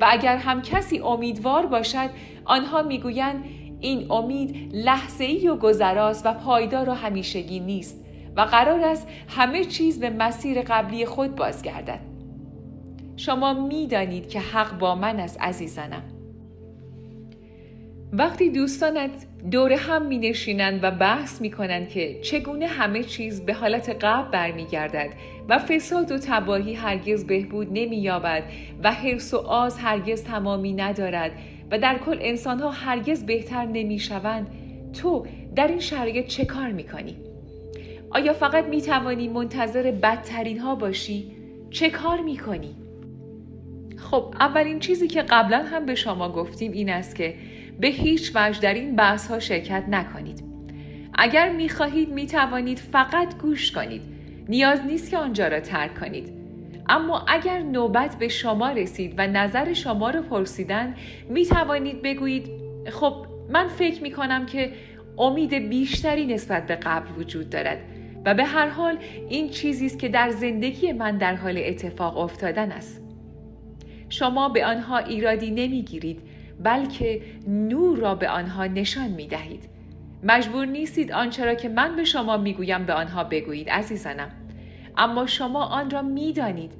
و 0.00 0.06
اگر 0.10 0.36
هم 0.36 0.62
کسی 0.62 0.98
امیدوار 0.98 1.66
باشد 1.66 2.10
آنها 2.44 2.82
می‌گویند 2.82 3.44
این 3.80 4.10
امید 4.10 4.70
لحظه 4.72 5.24
ای 5.24 5.48
و 5.48 5.56
گذراست 5.56 6.26
و 6.26 6.32
پایدار 6.32 6.88
و 6.88 6.92
همیشگی 6.92 7.60
نیست 7.60 8.04
و 8.36 8.40
قرار 8.40 8.80
است 8.80 9.08
همه 9.28 9.64
چیز 9.64 10.00
به 10.00 10.10
مسیر 10.10 10.62
قبلی 10.62 11.06
خود 11.06 11.36
بازگردد. 11.36 12.00
شما 13.16 13.52
می‌دانید 13.52 14.28
که 14.28 14.40
حق 14.40 14.78
با 14.78 14.94
من 14.94 15.20
است 15.20 15.40
عزیزانم. 15.40 16.02
وقتی 18.12 18.50
دوستانت 18.50 19.10
دور 19.50 19.72
هم 19.72 20.06
می 20.06 20.18
نشینند 20.18 20.80
و 20.82 20.90
بحث 20.90 21.40
می 21.40 21.50
کنند 21.50 21.88
که 21.88 22.20
چگونه 22.20 22.66
همه 22.66 23.04
چیز 23.04 23.40
به 23.40 23.54
حالت 23.54 24.04
قبل 24.04 24.30
برمیگردد 24.30 25.10
و 25.48 25.58
فساد 25.58 26.12
و 26.12 26.18
تباهی 26.18 26.74
هرگز 26.74 27.26
بهبود 27.26 27.68
نمی 27.70 27.96
یابد 27.96 28.42
و 28.82 28.92
حرس 28.92 29.34
و 29.34 29.36
آز 29.36 29.78
هرگز 29.78 30.24
تمامی 30.24 30.72
ندارد 30.72 31.32
و 31.70 31.78
در 31.78 31.98
کل 31.98 32.18
انسانها 32.20 32.70
هرگز 32.70 33.26
بهتر 33.26 33.64
نمی 33.64 33.98
شوند 33.98 34.46
تو 34.92 35.26
در 35.56 35.68
این 35.68 35.80
شرایط 35.80 36.26
چه 36.26 36.44
کار 36.44 36.70
می 36.70 36.84
کنی؟ 36.84 37.16
آیا 38.10 38.32
فقط 38.32 38.64
می 38.64 38.82
توانی 38.82 39.28
منتظر 39.28 39.90
بدترین 39.90 40.58
ها 40.58 40.74
باشی؟ 40.74 41.32
چه 41.70 41.90
کار 41.90 42.20
می 42.20 42.36
کنی؟ 42.36 42.76
خب 43.96 44.34
اولین 44.40 44.78
چیزی 44.78 45.08
که 45.08 45.22
قبلا 45.22 45.62
هم 45.62 45.86
به 45.86 45.94
شما 45.94 46.32
گفتیم 46.32 46.72
این 46.72 46.90
است 46.90 47.16
که 47.16 47.34
به 47.80 47.88
هیچ 47.88 48.32
وجه 48.34 48.60
در 48.60 48.74
این 48.74 48.96
بحث 48.96 49.30
ها 49.30 49.38
شرکت 49.38 49.84
نکنید. 49.88 50.44
اگر 51.14 51.52
می 51.52 51.68
خواهید 51.68 52.08
می 52.08 52.26
توانید 52.26 52.78
فقط 52.78 53.38
گوش 53.38 53.72
کنید. 53.72 54.02
نیاز 54.48 54.80
نیست 54.86 55.10
که 55.10 55.18
آنجا 55.18 55.48
را 55.48 55.60
ترک 55.60 56.00
کنید. 56.00 56.39
اما 56.90 57.24
اگر 57.28 57.58
نوبت 57.58 58.16
به 58.18 58.28
شما 58.28 58.70
رسید 58.70 59.14
و 59.18 59.26
نظر 59.26 59.72
شما 59.72 60.10
را 60.10 60.22
پرسیدن 60.22 60.94
می 61.28 61.46
توانید 61.46 62.02
بگویید 62.02 62.50
خب 62.92 63.26
من 63.48 63.68
فکر 63.68 64.02
می 64.02 64.10
کنم 64.10 64.46
که 64.46 64.72
امید 65.18 65.54
بیشتری 65.54 66.26
نسبت 66.26 66.66
به 66.66 66.76
قبل 66.76 67.08
وجود 67.18 67.50
دارد 67.50 67.78
و 68.24 68.34
به 68.34 68.44
هر 68.44 68.68
حال 68.68 68.98
این 69.28 69.50
چیزی 69.50 69.86
است 69.86 69.98
که 69.98 70.08
در 70.08 70.30
زندگی 70.30 70.92
من 70.92 71.18
در 71.18 71.34
حال 71.34 71.58
اتفاق 71.64 72.18
افتادن 72.18 72.72
است. 72.72 73.02
شما 74.08 74.48
به 74.48 74.66
آنها 74.66 74.98
ایرادی 74.98 75.50
نمی‌گیرید 75.50 76.20
بلکه 76.62 77.22
نور 77.48 77.98
را 77.98 78.14
به 78.14 78.28
آنها 78.28 78.66
نشان 78.66 79.08
می 79.08 79.26
دهید. 79.26 79.68
مجبور 80.22 80.66
نیستید 80.66 81.12
آنچه 81.12 81.44
را 81.44 81.54
که 81.54 81.68
من 81.68 81.96
به 81.96 82.04
شما 82.04 82.36
می‌گویم 82.36 82.84
به 82.84 82.92
آنها 82.92 83.24
بگویید 83.24 83.70
عزیزانم 83.70 84.39
اما 84.96 85.26
شما 85.26 85.64
آن 85.64 85.90
را 85.90 86.02
می‌دانید 86.02 86.70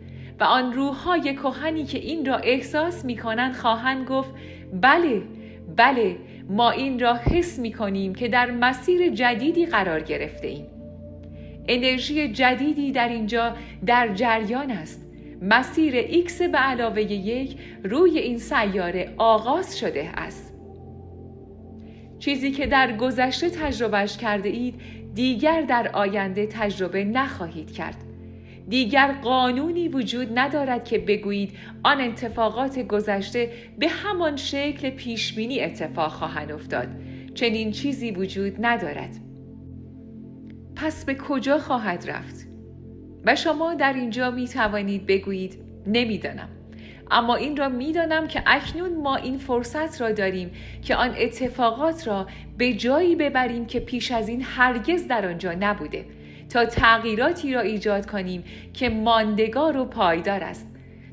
و 0.40 0.44
آن 0.44 0.72
روحهای 0.72 1.34
کهنی 1.34 1.84
که 1.84 1.98
این 1.98 2.26
را 2.26 2.36
احساس 2.36 3.04
می 3.04 3.16
کنند 3.16 3.54
خواهند 3.54 4.06
گفت 4.06 4.30
بله 4.80 5.22
بله 5.76 6.16
ما 6.48 6.70
این 6.70 6.98
را 6.98 7.14
حس 7.14 7.58
می 7.58 7.72
کنیم 7.72 8.14
که 8.14 8.28
در 8.28 8.50
مسیر 8.50 9.08
جدیدی 9.08 9.66
قرار 9.66 10.00
گرفته 10.00 10.46
ایم. 10.46 10.66
انرژی 11.68 12.32
جدیدی 12.32 12.92
در 12.92 13.08
اینجا 13.08 13.56
در 13.86 14.14
جریان 14.14 14.70
است. 14.70 15.06
مسیر 15.42 15.94
ایکس 15.94 16.42
به 16.42 16.58
علاوه 16.58 17.02
یک 17.02 17.56
روی 17.84 18.18
این 18.18 18.38
سیاره 18.38 19.14
آغاز 19.18 19.78
شده 19.78 20.10
است. 20.14 20.54
چیزی 22.18 22.50
که 22.50 22.66
در 22.66 22.96
گذشته 22.96 23.50
تجربهش 23.50 24.16
کرده 24.16 24.48
اید 24.48 24.74
دیگر 25.14 25.62
در 25.62 25.90
آینده 25.92 26.46
تجربه 26.46 27.04
نخواهید 27.04 27.72
کرد. 27.72 27.96
دیگر 28.68 29.12
قانونی 29.12 29.88
وجود 29.88 30.38
ندارد 30.38 30.84
که 30.84 30.98
بگویید 30.98 31.52
آن 31.82 32.00
اتفاقات 32.00 32.78
گذشته 32.78 33.52
به 33.78 33.88
همان 33.88 34.36
شکل 34.36 34.90
پیشبینی 34.90 35.60
اتفاق 35.60 36.10
خواهند 36.12 36.52
افتاد. 36.52 36.88
چنین 37.34 37.70
چیزی 37.70 38.10
وجود 38.10 38.56
ندارد. 38.60 39.16
پس 40.76 41.04
به 41.04 41.14
کجا 41.14 41.58
خواهد 41.58 42.10
رفت؟ 42.10 42.46
و 43.24 43.36
شما 43.36 43.74
در 43.74 43.92
اینجا 43.92 44.30
می 44.30 44.48
توانید 44.48 45.06
بگویید 45.06 45.58
نمی‌دانم. 45.86 46.48
اما 47.10 47.34
این 47.34 47.56
را 47.56 47.68
می‌دانم 47.68 48.28
که 48.28 48.42
اکنون 48.46 48.96
ما 49.02 49.16
این 49.16 49.38
فرصت 49.38 50.00
را 50.00 50.12
داریم 50.12 50.50
که 50.82 50.96
آن 50.96 51.14
اتفاقات 51.18 52.08
را 52.08 52.26
به 52.58 52.72
جایی 52.72 53.16
ببریم 53.16 53.66
که 53.66 53.80
پیش 53.80 54.12
از 54.12 54.28
این 54.28 54.42
هرگز 54.42 55.08
در 55.08 55.26
آنجا 55.26 55.52
نبوده. 55.52 56.04
تا 56.48 56.64
تغییراتی 56.64 57.52
را 57.52 57.60
ایجاد 57.60 58.06
کنیم 58.06 58.44
که 58.74 58.88
ماندگار 58.88 59.76
و 59.76 59.84
پایدار 59.84 60.44
است. 60.44 60.66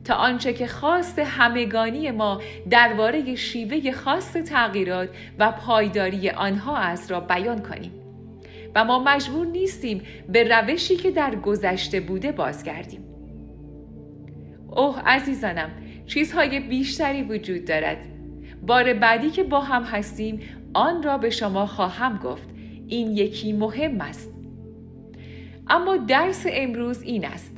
تا 0.06 0.16
آنچه 0.16 0.54
که 0.54 0.68
خواست 0.68 1.20
همگانی 1.20 2.12
ما 2.12 2.42
درباره 2.70 3.36
شیوه 3.36 3.92
خاص 3.92 4.34
تغییرات 4.34 5.10
و 5.40 5.52
پایداری 5.52 6.30
آنها 6.30 6.78
است 6.78 7.12
را 7.12 7.20
بیان 7.20 7.62
کنیم. 7.62 7.92
و 8.76 8.86
ما 8.86 9.04
مجبور 9.04 9.48
نیستیم 9.48 10.02
به 10.30 10.44
روشی 10.44 10.96
که 10.96 11.12
در 11.12 11.36
گذشته 11.36 12.00
بوده 12.00 12.32
بازگردیم. 12.32 13.04
اوه 14.68 15.02
عزیزانم 15.06 15.70
چیزهای 16.08 16.60
بیشتری 16.60 17.22
وجود 17.22 17.66
دارد. 17.66 17.98
بار 18.68 18.94
بعدی 18.94 19.30
که 19.30 19.44
با 19.44 19.60
هم 19.60 19.84
هستیم 19.84 20.40
آن 20.74 21.04
را 21.04 21.18
به 21.18 21.30
شما 21.30 21.66
خواهم 21.66 22.18
گفت. 22.18 22.50
این 22.88 23.12
یکی 23.12 23.54
مهم 23.54 24.02
است. 24.02 24.34
اما 25.68 25.98
درس 25.98 26.46
امروز 26.50 27.02
این 27.02 27.26
است. 27.26 27.58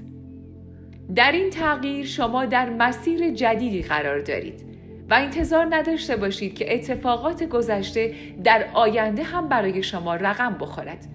در 1.15 1.32
این 1.32 1.50
تغییر 1.50 2.06
شما 2.06 2.46
در 2.46 2.70
مسیر 2.70 3.34
جدیدی 3.34 3.82
قرار 3.82 4.20
دارید 4.20 4.65
و 5.10 5.13
انتظار 5.13 5.68
نداشته 5.70 6.15
باشید 6.15 6.56
که 6.56 6.75
اتفاقات 6.75 7.44
گذشته 7.44 8.13
در 8.44 8.65
آینده 8.74 9.24
هم 9.24 9.50
برای 9.50 9.84
شما 9.84 10.15
رقم 10.15 10.58
بخورد. 10.60 11.06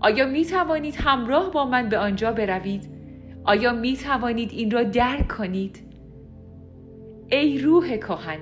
آیا 0.00 0.26
می 0.26 0.44
توانید 0.44 0.96
همراه 0.96 1.50
با 1.50 1.64
من 1.64 1.88
به 1.88 1.98
آنجا 1.98 2.32
بروید؟ 2.32 2.90
آیا 3.44 3.72
می 3.72 3.96
توانید 3.96 4.50
این 4.52 4.70
را 4.70 4.82
درک 4.82 5.28
کنید؟ 5.28 5.91
ای 7.32 7.58
روح 7.58 7.96
کهن 7.96 8.38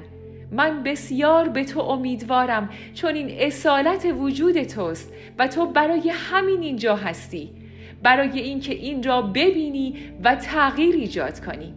من 0.53 0.83
بسیار 0.83 1.49
به 1.49 1.65
تو 1.65 1.81
امیدوارم 1.81 2.71
چون 2.95 3.15
این 3.15 3.31
اصالت 3.31 4.07
وجود 4.19 4.63
توست 4.63 5.13
و 5.39 5.49
تو 5.49 5.67
برای 5.67 6.11
همین 6.15 6.63
اینجا 6.63 6.97
هستی 6.97 7.51
برای 8.03 8.41
اینکه 8.41 8.75
این 8.75 9.03
را 9.03 9.23
ببینی 9.23 9.95
و 10.25 10.35
تغییر 10.35 10.95
ایجاد 10.95 11.41
کنی. 11.41 11.75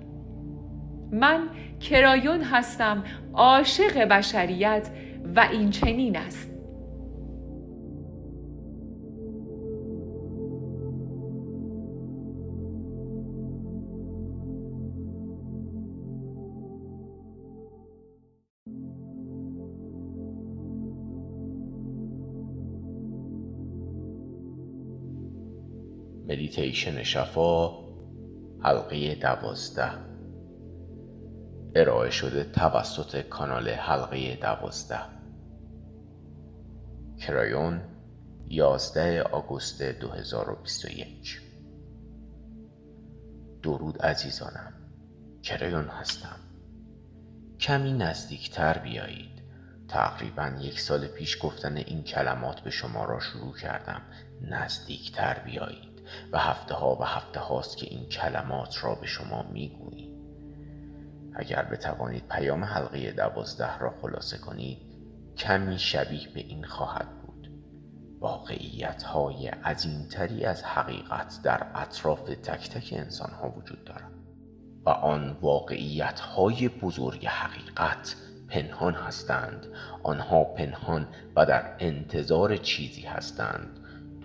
من 1.12 1.40
کرایون 1.80 2.42
هستم 2.42 3.04
عاشق 3.34 4.08
بشریت 4.08 4.90
و 5.36 5.48
این 5.52 5.70
چنین 5.70 6.18
است. 6.18 6.53
مدیتیشن 26.34 27.04
شفا 27.04 27.70
حلقه 28.64 29.16
دوازده. 29.16 29.92
ارائه 31.76 32.12
شده 32.12 32.44
توسط 32.44 33.22
کانال 33.22 33.70
حلقه 33.70 34.36
دوازده. 34.36 35.00
کرایون 37.18 37.82
11 38.48 39.22
آگوست 39.22 39.84
2021 39.84 41.42
درود 43.64 44.02
عزیزانم. 44.02 44.74
کرایون 45.44 45.86
هستم. 45.86 46.40
کمی 47.60 47.94
نزدیکتر 47.94 48.78
بیایید. 48.78 49.44
تقریبا 49.88 50.52
یک 50.62 50.80
سال 50.80 51.08
پیش 51.08 51.38
گفتن 51.42 51.78
این 51.78 52.04
کلمات 52.04 52.60
به 52.60 52.70
شما 52.70 53.06
را 53.06 53.20
شروع 53.20 53.58
کردم. 53.58 54.02
نزدیکتر 54.42 55.40
بیایید. 55.40 55.93
و 56.32 56.40
هفته 56.40 56.74
ها 56.74 56.96
و 56.96 57.04
هفته 57.04 57.40
هاست 57.40 57.78
که 57.78 57.88
این 57.90 58.06
کلمات 58.06 58.84
را 58.84 58.96
به 58.96 59.08
شما 59.08 59.46
می‌گوییم. 59.52 60.14
اگر 61.36 61.64
بتوانید 61.64 62.28
پیام 62.28 62.64
حلقه 62.64 63.12
دوازده 63.12 63.78
را 63.78 63.94
خلاصه 64.02 64.38
کنید 64.38 64.78
کمی 65.38 65.80
شبیه 65.80 66.28
به 66.34 66.40
این 66.40 66.64
خواهد 66.64 67.22
بود. 67.22 67.52
واقعیت 68.20 69.04
های 69.04 69.48
عظیمتری 69.48 70.46
از 70.46 70.64
حقیقت 70.64 71.40
در 71.44 71.68
اطراف 71.76 72.24
تک 72.24 72.70
تک 72.70 72.94
انسان 72.98 73.32
ها 73.32 73.50
وجود 73.50 73.84
دارد 73.84 74.12
و 74.86 74.90
آن 74.90 75.38
واقعیت 75.42 76.20
های 76.20 76.70
بزرگ 76.70 77.26
حقیقت 77.26 78.16
پنهان 78.50 78.94
هستند. 78.94 79.68
آنها 80.04 80.44
پنهان 80.44 81.08
و 81.36 81.46
در 81.46 81.76
انتظار 81.80 82.58
چیزی 82.58 83.02
هستند. 83.02 83.80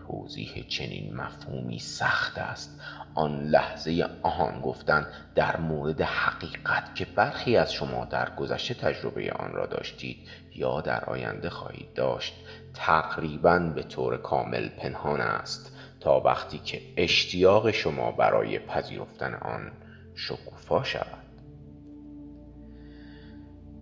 توضیح 0.08 0.64
چنین 0.68 1.16
مفهومی 1.16 1.78
سخت 1.78 2.38
است. 2.38 2.80
آن 3.14 3.40
لحظه 3.40 4.06
آهان 4.22 4.60
گفتن 4.60 5.06
در 5.34 5.56
مورد 5.56 6.00
حقیقت 6.00 6.94
که 6.94 7.04
برخی 7.04 7.56
از 7.56 7.72
شما 7.72 8.04
در 8.04 8.30
گذشته 8.34 8.74
تجربه 8.74 9.32
آن 9.32 9.52
را 9.52 9.66
داشتید 9.66 10.28
یا 10.54 10.80
در 10.80 11.04
آینده 11.04 11.50
خواهید 11.50 11.94
داشت 11.94 12.34
تقریبا 12.74 13.58
به 13.58 13.82
طور 13.82 14.16
کامل 14.16 14.68
پنهان 14.68 15.20
است 15.20 15.76
تا 16.00 16.20
وقتی 16.20 16.58
که 16.58 16.82
اشتیاق 16.96 17.70
شما 17.70 18.12
برای 18.12 18.58
پذیرفتن 18.58 19.34
آن 19.34 19.72
شکوفا 20.14 20.82
شود. 20.82 21.24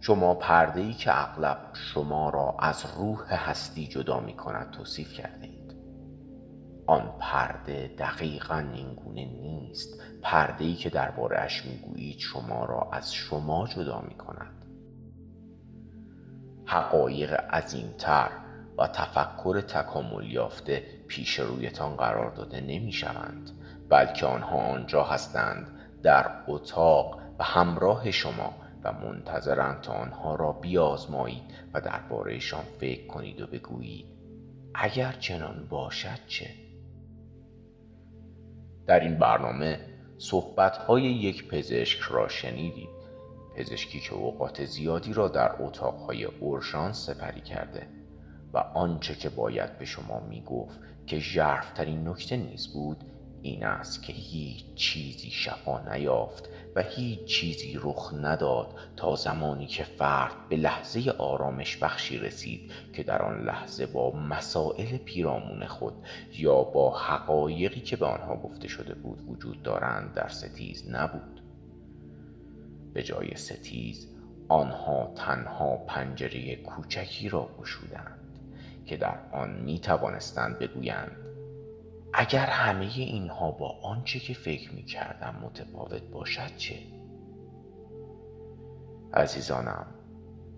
شما 0.00 0.34
پرده 0.34 0.80
ای 0.80 0.92
که 0.92 1.20
اغلب 1.20 1.58
شما 1.74 2.30
را 2.30 2.56
از 2.58 2.84
روح 2.96 3.34
هستی 3.34 3.86
جدا 3.86 4.20
می 4.20 4.32
کند 4.32 4.70
توصیف 4.70 5.12
کرده 5.12 5.46
آن 6.86 7.14
پرده 7.20 7.90
دقیقا 7.98 8.64
اینگونه 8.74 9.24
نیست. 9.24 10.00
پرده 10.22 10.64
ای 10.64 10.74
که 10.74 10.90
دربارهاش 10.90 11.64
می‌گویید 11.64 12.18
شما 12.18 12.64
را 12.64 12.88
از 12.92 13.14
شما 13.14 13.66
جدا 13.66 14.00
می 14.08 14.14
کند 14.14 14.66
حقایق 16.66 17.32
عظیمتر 17.32 18.30
و 18.78 18.86
تفکر 18.86 19.60
تکامل 19.60 20.30
یافته 20.30 20.82
پیش 21.08 21.38
رویتان 21.38 21.96
قرار 21.96 22.30
داده 22.30 22.60
نمی 22.60 22.92
شوند 22.92 23.50
بلکه 23.88 24.26
آنها 24.26 24.56
آنجا 24.56 25.02
هستند 25.02 25.68
در 26.02 26.30
اتاق 26.48 27.20
و 27.38 27.44
همراه 27.44 28.10
شما 28.10 28.54
و 28.84 28.92
منتظرند 28.92 29.80
تا 29.80 29.92
آنها 29.92 30.34
را 30.34 30.52
بیازمایید 30.52 31.42
و 31.74 31.80
دربارهشان 31.80 32.64
فکر 32.80 33.06
کنید 33.06 33.40
و 33.40 33.46
بگویید 33.46 34.06
اگر 34.74 35.12
چنان 35.12 35.66
باشد 35.70 36.26
چه؟ 36.26 36.65
در 38.86 39.00
این 39.00 39.18
برنامه 39.18 39.80
صحبت 40.18 40.76
های 40.76 41.02
یک 41.02 41.48
پزشک 41.48 42.00
را 42.00 42.28
شنیدید 42.28 42.88
پزشکی 43.56 44.00
که 44.00 44.14
اوقات 44.14 44.64
زیادی 44.64 45.12
را 45.12 45.28
در 45.28 45.62
اتاقهای 45.62 46.24
اورژانس 46.24 47.06
سپری 47.06 47.40
کرده 47.40 47.86
و 48.52 48.58
آنچه 48.58 49.14
که 49.14 49.28
باید 49.28 49.78
به 49.78 49.84
شما 49.84 50.20
می 50.20 50.42
گفت 50.42 50.78
که 51.06 51.18
ژرفترین 51.18 52.08
نکته 52.08 52.36
نیز 52.36 52.68
بود 52.68 53.04
این 53.42 53.64
است 53.64 54.02
که 54.02 54.12
هیچ 54.12 54.74
چیزی 54.74 55.30
شفا 55.30 55.80
نیافت 55.94 56.48
و 56.76 56.82
هیچ 56.82 57.24
چیزی 57.24 57.78
رخ 57.82 58.14
نداد 58.22 58.74
تا 58.96 59.14
زمانی 59.14 59.66
که 59.66 59.84
فرد 59.84 60.48
به 60.48 60.56
لحظه 60.56 61.10
آرامش 61.18 61.76
بخشی 61.76 62.18
رسید 62.18 62.72
که 62.92 63.02
در 63.02 63.22
آن 63.22 63.44
لحظه 63.44 63.86
با 63.86 64.10
مسائل 64.10 64.96
پیرامون 64.96 65.66
خود 65.66 65.94
یا 66.32 66.62
با 66.62 66.98
حقایقی 66.98 67.80
که 67.80 67.96
به 67.96 68.06
آنها 68.06 68.36
گفته 68.36 68.68
شده 68.68 68.94
بود 68.94 69.22
وجود 69.28 69.62
دارند 69.62 70.14
در 70.14 70.28
ستیز 70.28 70.90
نبود. 70.90 71.42
به 72.94 73.02
جای 73.02 73.34
ستیز 73.34 74.08
آنها 74.48 75.12
تنها 75.16 75.76
پنجره 75.76 76.56
کوچکی 76.56 77.28
را 77.28 77.48
گشودند 77.60 78.40
که 78.86 78.96
در 78.96 79.18
آن 79.32 79.50
می 79.50 79.78
توانستند 79.78 80.58
بگویند 80.58 81.16
اگر 82.18 82.46
همه 82.46 82.84
اینها 82.84 83.50
با 83.50 83.80
آنچه 83.82 84.18
که 84.18 84.34
فکر 84.34 84.74
می 84.74 84.84
کردم 84.84 85.34
متفاوت 85.42 86.02
باشد 86.02 86.56
چه؟ 86.56 86.76
عزیزانم 89.14 89.86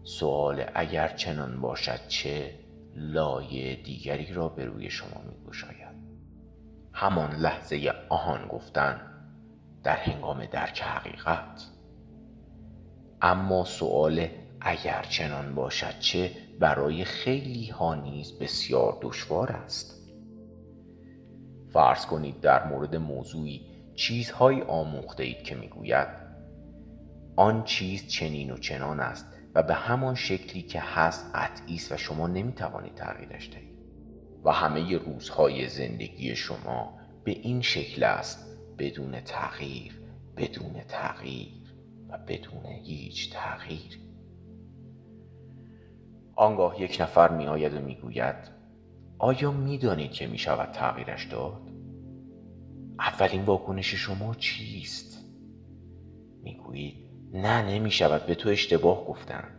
سوال 0.02 0.64
اگر 0.74 1.08
چنان 1.08 1.60
باشد 1.60 2.08
چه 2.08 2.54
لایه 2.94 3.76
دیگری 3.76 4.32
را 4.32 4.48
به 4.48 4.64
روی 4.64 4.90
شما 4.90 5.22
می 5.28 5.44
گوشاید 5.44 5.96
همان 6.92 7.36
لحظه 7.36 7.92
آهان 8.08 8.48
گفتن 8.48 9.00
در 9.82 9.96
هنگام 9.96 10.46
درک 10.46 10.80
حقیقت. 10.82 11.64
اما 13.22 13.64
سوال 13.64 14.28
اگر 14.60 15.02
چنان 15.02 15.54
باشد 15.54 15.98
چه 15.98 16.30
برای 16.60 17.04
خیلی 17.04 17.70
ها 17.70 17.94
نیز 17.94 18.38
بسیار 18.38 18.98
دشوار 19.02 19.52
است. 19.52 19.97
فرض 21.72 22.06
کنید 22.06 22.40
در 22.40 22.66
مورد 22.66 22.96
موضوعی 22.96 23.66
چیزهایی 23.94 24.62
آموخته 24.62 25.22
اید 25.22 25.42
که 25.42 25.54
می‌گوید. 25.54 26.08
آن 27.36 27.64
چیز 27.64 28.06
چنین 28.08 28.50
و 28.50 28.56
چنان 28.56 29.00
است 29.00 29.26
و 29.54 29.62
به 29.62 29.74
همان 29.74 30.14
شکلی 30.14 30.62
که 30.62 30.80
هست 30.80 31.30
قطعی 31.34 31.74
است 31.74 31.92
و 31.92 31.96
شما 31.96 32.26
نمی‌توانید 32.26 32.94
تغییرش 32.94 33.50
دهید 33.50 33.78
و 34.44 34.52
همه 34.52 34.96
روزهای 34.96 35.68
زندگی 35.68 36.36
شما 36.36 36.98
به 37.24 37.30
این 37.30 37.62
شکل 37.62 38.02
است 38.02 38.58
بدون 38.78 39.20
تغییر 39.20 40.02
بدون 40.36 40.72
تغییر 40.88 41.74
و 42.08 42.18
بدون 42.18 42.66
هیچ 42.66 43.32
تغییر. 43.32 43.98
آنگاه 46.36 46.82
یک 46.82 46.98
نفر 47.00 47.36
می 47.36 47.46
آید 47.46 47.74
و 47.74 47.80
می‌گوید 47.80 48.57
آیا 49.18 49.50
می‌دانید 49.50 50.12
که 50.12 50.26
می 50.26 50.38
شود 50.38 50.72
تغییرش 50.72 51.24
داد؟ 51.24 51.60
اولین 52.98 53.44
واکنش 53.44 53.94
شما 53.94 54.34
چیست؟ 54.34 55.24
می‌گویید 56.42 56.94
نه 57.32 57.62
نمی 57.62 57.90
شود 57.90 58.26
به 58.26 58.34
تو 58.34 58.48
اشتباه 58.48 59.06
گفتند 59.06 59.54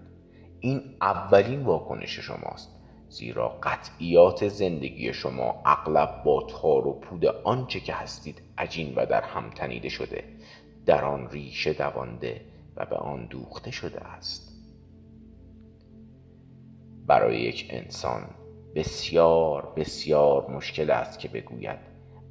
این 0.59 0.81
اولین 1.01 1.63
واکنش 1.63 2.19
شماست 2.19 2.69
زیرا 3.09 3.49
قطعیات 3.63 4.47
زندگی 4.47 5.13
شما 5.13 5.61
اغلب 5.65 6.23
با 6.23 6.47
تار 6.49 6.87
و 6.87 6.99
پود 6.99 7.25
آنچه 7.25 7.79
که 7.79 7.93
هستید 7.93 8.41
عجین 8.57 8.93
و 8.95 9.05
در 9.05 9.21
هم 9.21 9.49
تنیده 9.49 9.89
شده 9.89 10.23
در 10.85 11.05
آن 11.05 11.29
ریشه 11.29 11.73
دوانده 11.73 12.41
و 12.75 12.85
به 12.85 12.95
آن 12.95 13.25
دوخته 13.25 13.71
شده 13.71 13.99
است 14.01 14.49
برای 17.07 17.41
یک 17.41 17.67
انسان 17.69 18.38
بسیار 18.75 19.73
بسیار 19.75 20.51
مشکل 20.51 20.89
است 20.89 21.19
که 21.19 21.27
بگوید. 21.27 21.79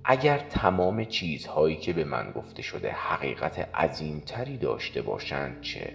اگر 0.05 0.39
تمام 0.39 1.05
چیزهایی 1.05 1.77
که 1.77 1.93
به 1.93 2.05
من 2.05 2.31
گفته 2.31 2.63
شده 2.63 2.91
حقیقت 2.91 3.59
عظیمتری 3.75 4.59
داشته 4.59 5.03
باشند 5.03 5.61
چه؟ 5.61 5.93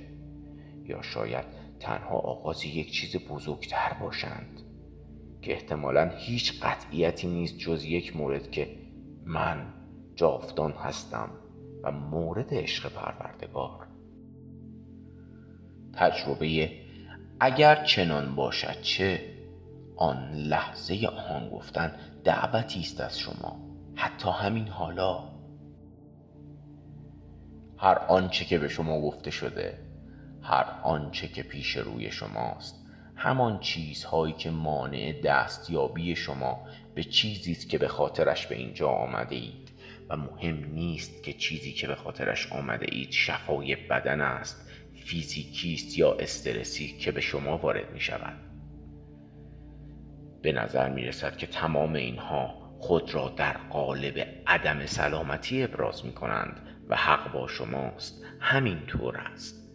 یا 0.86 1.02
شاید 1.02 1.46
تنها 1.80 2.18
آغاز 2.18 2.66
یک 2.66 2.92
چیز 2.92 3.16
بزرگتر 3.16 3.94
باشند 3.94 4.62
که 5.42 5.54
احتمالا 5.54 6.12
هیچ 6.18 6.64
قطعیتی 6.64 7.28
نیست 7.28 7.58
جز 7.58 7.86
یک 7.86 8.16
مورد 8.16 8.52
که 8.52 8.68
من 9.26 9.74
جاودان 10.16 10.72
هستم 10.72 11.30
و 11.84 11.92
مورد 11.92 12.54
عشق 12.54 12.92
پروردگار. 12.92 13.88
تجربه 15.94 16.72
اگر 17.40 17.84
چنان 17.84 18.36
باشد 18.36 18.82
چه؟ 18.82 19.33
آن 19.98 20.32
لحظه 20.34 21.08
آن 21.30 21.50
گفتن 21.50 21.96
دعوتی 22.24 22.80
است 22.80 23.02
از 23.02 23.20
شما. 23.20 23.60
حتی 23.96 24.30
همین 24.30 24.68
حالا. 24.68 25.24
هر 27.78 27.98
آنچه 27.98 28.46
که 28.46 28.60
به 28.60 28.68
شما 28.68 29.02
گفته 29.02 29.32
شده 29.32 29.80
هر 30.42 30.66
آنچه 30.84 31.28
که 31.28 31.44
پیش 31.44 31.78
روی 31.78 32.12
شماست 32.12 32.86
همان 33.16 33.60
چیزهایی 33.60 34.34
که 34.34 34.52
مانع 34.52 35.22
دستیابی 35.24 36.16
شما 36.16 36.68
به 36.96 37.04
چیزی 37.04 37.52
است 37.52 37.70
که 37.70 37.78
به 37.78 37.88
خاطرش 37.88 38.48
به 38.48 38.56
اینجا 38.56 38.90
آمده 38.90 39.36
اید. 39.36 39.64
و 40.10 40.18
مهم 40.18 40.74
نیست 40.74 41.24
که 41.24 41.34
چیزی 41.34 41.72
که 41.74 41.88
به 41.88 41.96
خاطرش 41.96 42.52
آمده 42.52 42.86
اید 42.92 43.12
شفای 43.12 43.76
بدن 43.76 44.22
است 44.22 44.70
فیزیکی 45.06 45.74
است 45.74 45.98
یا 45.98 46.14
استرسی 46.14 46.98
که 46.98 47.12
به 47.12 47.22
شما 47.22 47.58
وارد 47.58 47.92
می 47.94 48.00
شود 48.00 48.53
به 50.44 50.52
نظر 50.52 50.90
می 50.90 51.06
رسد 51.06 51.38
که 51.38 51.48
تمام 51.48 51.94
اینها 51.94 52.64
خود 52.80 53.14
را 53.14 53.30
در 53.30 53.54
قالب 53.54 54.28
عدم 54.48 54.86
سلامتی 54.86 55.64
ابراز 55.64 56.06
می 56.06 56.14
کنند 56.14 56.60
و 56.90 56.96
حق 56.96 57.32
با 57.32 57.48
شماست. 57.48 58.26
همینطور 58.40 59.18
است. 59.18 59.70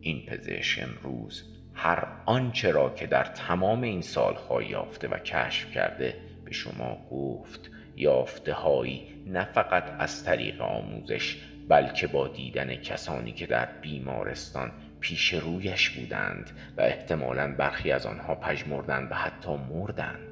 این 0.00 0.26
پزشک 0.26 0.82
امروز 0.82 1.44
هر 1.74 2.06
آنچه 2.26 2.70
را 2.70 2.90
که 2.90 3.06
در 3.06 3.24
تمام 3.24 3.82
این 3.82 4.02
سالها 4.02 4.62
یافته 4.62 5.08
و 5.08 5.18
کشف 5.18 5.70
کرده 5.70 6.16
به 6.44 6.52
شما 6.52 7.06
گفت 7.10 7.70
یافته 7.96 8.52
هایی 8.52 9.24
نه 9.26 9.44
فقط 9.44 9.84
از 9.98 10.24
طریق 10.24 10.60
آموزش 10.60 11.36
بلکه 11.68 12.06
با 12.06 12.28
دیدن 12.28 12.74
کسانی 12.74 13.32
که 13.32 13.46
در 13.46 13.68
بیمارستان 13.82 14.72
پیش 15.02 15.34
رویش 15.34 15.90
بودند 15.90 16.50
و 16.76 16.80
احتمالا 16.80 17.54
برخی 17.54 17.92
از 17.92 18.06
آنها 18.06 18.34
پژمردند 18.34 19.10
و 19.12 19.14
حتی 19.14 19.56
مردند. 19.56 20.28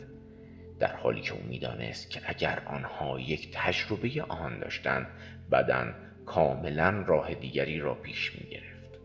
در 0.79 0.97
حالی 0.97 1.21
که 1.21 1.33
او 1.33 1.41
می‌دانست 1.49 2.11
که 2.11 2.21
اگر 2.25 2.63
آنها 2.67 3.21
یک 3.21 3.51
تجربه 3.53 4.23
آن 4.29 4.59
داشتند 4.59 5.07
بدن 5.53 5.95
کاملا 6.27 7.05
راه 7.07 7.35
دیگری 7.35 7.81
را 7.81 7.95
پیش 7.95 8.33
می 8.35 8.51
گرفت 8.51 9.01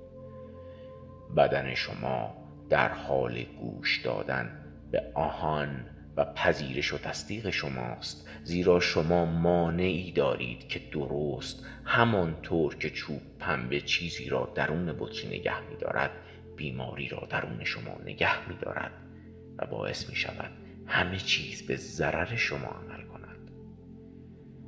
بدن 1.38 1.74
شما 1.74 2.36
در 2.70 2.90
حال 2.90 3.44
گوش 3.44 4.02
دادن 4.02 4.66
به 4.92 5.04
آهان 5.14 5.86
و 6.18 6.26
پذیرش 6.26 6.94
و 6.94 6.98
تصدیق 6.98 7.50
شماست. 7.50 8.25
زیرا 8.46 8.80
شما 8.80 9.26
مانعی 9.26 10.12
دارید 10.12 10.68
که 10.68 10.82
درست 10.92 11.66
همانطور 11.86 12.76
که 12.76 12.90
چوب 12.90 13.22
پنبه 13.40 13.82
چیزی 13.82 14.30
را 14.30 14.52
درون 14.56 14.96
بطری 15.00 15.28
نگه 15.28 15.62
می 15.70 15.76
دارد 15.76 16.12
بیماری 16.56 17.08
را 17.08 17.28
درون 17.30 17.64
شما 17.64 17.98
نگه 18.06 18.50
می 18.50 18.56
دارد 18.62 18.92
و 19.58 19.66
باعث 19.66 20.10
می 20.10 20.16
شود 20.16 20.52
همه 20.86 21.18
چیز 21.18 21.68
به 21.68 21.76
ضرر 21.76 22.36
شما 22.36 22.68
عمل 22.68 23.02
کند. 23.04 23.52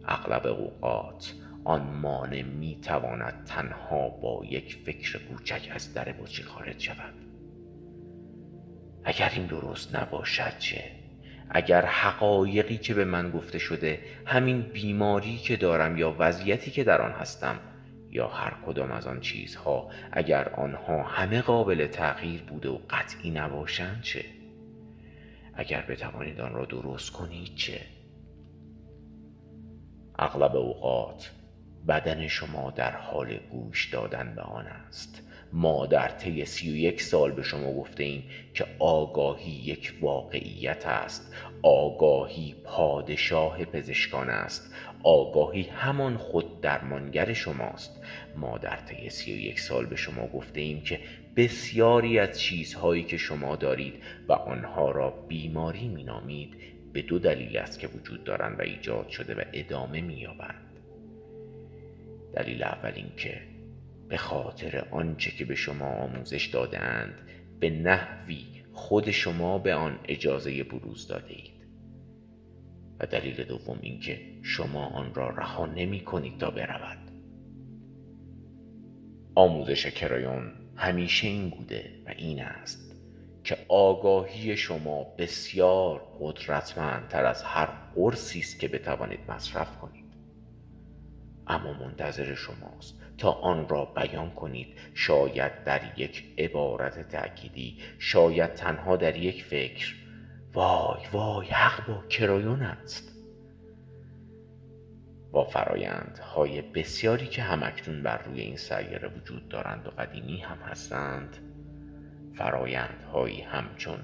اغلب 0.05 0.47
اوقات 0.47 1.33
آن 1.63 1.81
مانع 1.81 2.41
می 2.41 2.79
تواند 2.81 3.43
تنها 3.45 4.09
با 4.09 4.45
یک 4.49 4.75
فکر 4.85 5.19
کوچک 5.19 5.69
از 5.71 5.93
در 5.93 6.11
بطری 6.11 6.43
خارج 6.43 6.79
شود. 6.79 7.13
اگر 9.03 9.31
این 9.35 9.45
درست 9.45 9.95
نباشد 9.95 10.57
چه؟ 10.59 10.96
اگر 11.49 11.85
حقایقی 11.85 12.77
که 12.77 12.93
به 12.93 13.05
من 13.05 13.31
گفته 13.31 13.59
شده 13.59 13.99
همین 14.25 14.61
بیماری 14.61 15.37
که 15.37 15.55
دارم 15.55 15.97
یا 15.97 16.15
وضعیتی 16.19 16.71
که 16.71 16.83
در 16.83 17.01
آن 17.01 17.11
هستم 17.11 17.59
یا 18.11 18.27
هر 18.27 18.53
کدام 18.65 18.91
از 18.91 19.07
آن 19.07 19.19
چیزها 19.19 19.89
اگر 20.11 20.49
آنها 20.49 21.03
همه 21.03 21.41
قابل 21.41 21.87
تغییر 21.87 22.41
بوده 22.41 22.69
و 22.69 22.77
قطعی 22.89 23.31
نباشند 23.31 24.01
چه؟ 24.01 24.25
اگر 25.53 25.81
بتوانید 25.81 26.41
آن 26.41 26.53
را 26.53 26.65
درست 26.65 27.11
کنید 27.11 27.55
چه؟ 27.55 27.81
اغلب 30.19 30.55
اوقات 30.55 31.31
بدن 31.87 32.27
شما 32.27 32.71
در 32.71 32.91
حال 32.91 33.37
گوش 33.51 33.93
دادن 33.93 34.33
به 34.35 34.41
آن 34.41 34.67
است. 34.67 35.26
ما 35.53 35.85
در 35.85 36.07
طی 36.07 36.45
سی 36.45 36.71
و 36.71 36.75
یک 36.75 37.01
سال 37.01 37.31
به 37.31 37.43
شما 37.43 37.73
گفته 37.73 38.03
ایم 38.03 38.23
که 38.53 38.65
آگاهی 38.79 39.51
یک 39.51 39.93
واقعیت 40.01 40.85
است. 40.87 41.33
آگاهی 41.61 42.55
پادشاه 42.63 43.65
پزشکان 43.65 44.29
است. 44.29 44.73
آگاهی 45.03 45.61
همان 45.61 46.17
خود 46.17 46.61
درمانگر 46.61 47.33
شماست. 47.33 48.01
ما 48.35 48.57
در 48.57 48.75
طی 48.75 49.09
سی 49.09 49.33
و 49.33 49.37
یک 49.37 49.59
سال 49.59 49.85
به 49.85 49.95
شما 49.95 50.27
گفته 50.27 50.61
ایم 50.61 50.81
که 50.81 50.99
بسیاری 51.35 52.19
از 52.19 52.39
چیزهایی 52.39 53.03
که 53.03 53.17
شما 53.17 53.55
دارید 53.55 53.93
و 54.27 54.33
آنها 54.33 54.91
را 54.91 55.09
بیماری 55.09 55.87
مینامید 55.87 56.55
به 56.93 57.01
دو 57.01 57.19
دلیل 57.19 57.57
است 57.57 57.79
که 57.79 57.87
وجود 57.87 58.23
دارند 58.23 58.59
و 58.59 58.61
ایجاد 58.61 59.09
شده 59.09 59.35
و 59.35 59.41
ادامه 59.53 60.01
مییابند. 60.01 60.79
دلیل 62.33 62.63
اول 62.63 62.91
این 62.95 63.11
که 63.17 63.41
به 64.09 64.17
خاطر 64.17 64.87
آنچه 64.91 65.31
که 65.31 65.45
به 65.45 65.55
شما 65.55 65.85
آموزش 65.85 66.45
دادند 66.45 67.13
به 67.59 67.69
نحوی 67.69 68.45
خود 68.73 69.11
شما 69.11 69.57
به 69.57 69.75
آن 69.75 69.99
اجازه 70.05 70.63
بروز 70.63 71.07
داده 71.07 71.33
اید 71.33 71.67
و 72.99 73.05
دلیل 73.05 73.43
دوم 73.43 73.79
اینکه 73.81 74.19
شما 74.41 74.85
آن 74.85 75.13
را 75.13 75.29
رها 75.29 75.65
نمی 75.65 75.99
کنید 75.99 76.37
تا 76.37 76.49
برود. 76.51 76.97
آموزش 79.35 79.85
کرایون 79.85 80.51
همیشه 80.75 81.27
این 81.27 81.49
بوده 81.49 81.91
و 82.05 82.09
این 82.17 82.41
است 82.41 82.95
که 83.43 83.57
آگاهی 83.67 84.57
شما 84.57 85.03
بسیار 85.03 86.01
قدرتمندتر 86.19 87.25
از 87.25 87.43
هر 87.43 87.69
قرصی 87.95 88.39
است 88.39 88.59
که 88.59 88.67
بتوانید 88.67 89.19
مصرف 89.31 89.77
کنید. 89.77 90.05
اما 91.47 91.73
منتظر 91.73 92.35
شماست 92.35 93.06
تا 93.17 93.31
آن 93.31 93.69
را 93.69 93.85
بیان 93.85 94.29
کنید. 94.29 94.67
شاید 94.93 95.63
در 95.63 95.81
یک 95.97 96.23
عبارت 96.37 97.09
تأکیدی 97.09 97.77
شاید 97.99 98.53
تنها 98.53 98.95
در 98.95 99.17
یک 99.17 99.43
فکر. 99.43 99.95
وای 100.53 101.01
وای 101.11 101.47
حق 101.47 101.87
با 101.87 102.03
کرایون 102.09 102.61
است. 102.61 103.17
با 105.31 105.43
فرایندهای 105.43 106.61
بسیاری 106.61 107.27
که 107.27 107.41
همکنون 107.41 108.03
بر 108.03 108.17
روی 108.17 108.41
این 108.41 108.57
سیاره 108.57 109.07
وجود 109.07 109.49
دارند 109.49 109.87
و 109.87 109.89
قدیمی 109.89 110.37
هم 110.37 110.57
هستند 110.57 111.37
فرایندهایی 112.35 113.41
همچون 113.41 113.99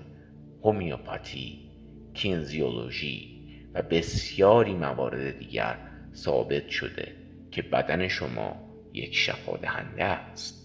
هومیوپاتی 0.64 1.72
کینزیولوژی 2.14 3.44
و 3.74 3.82
بسیاری 3.82 4.74
موارد 4.74 5.38
دیگر 5.38 5.78
ثابت 6.16 6.70
شده 6.70 7.16
که 7.52 7.62
بدن 7.62 8.08
شما 8.08 8.63
یک 8.94 9.16
شفا 9.16 9.58
دهنده 9.58 10.04
است. 10.04 10.64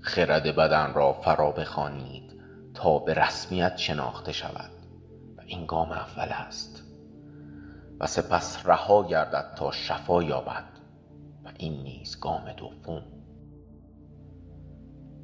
خرد 0.00 0.56
بدن 0.56 0.94
را 0.94 1.12
فرا 1.12 1.50
بخوانید 1.50 2.32
تا 2.74 2.98
به 2.98 3.14
رسمیت 3.14 3.76
شناخته 3.76 4.32
شود 4.32 4.70
و 5.36 5.40
این 5.46 5.66
گام 5.66 5.92
اول 5.92 6.28
است. 6.28 6.82
و 8.00 8.06
سپس 8.06 8.66
رها 8.66 9.08
گردد 9.08 9.54
تا 9.56 9.70
شفا 9.70 10.22
یابد 10.22 10.64
و 11.44 11.52
این 11.58 11.82
نیز 11.82 12.20
گام 12.20 12.52
دوم. 12.52 13.02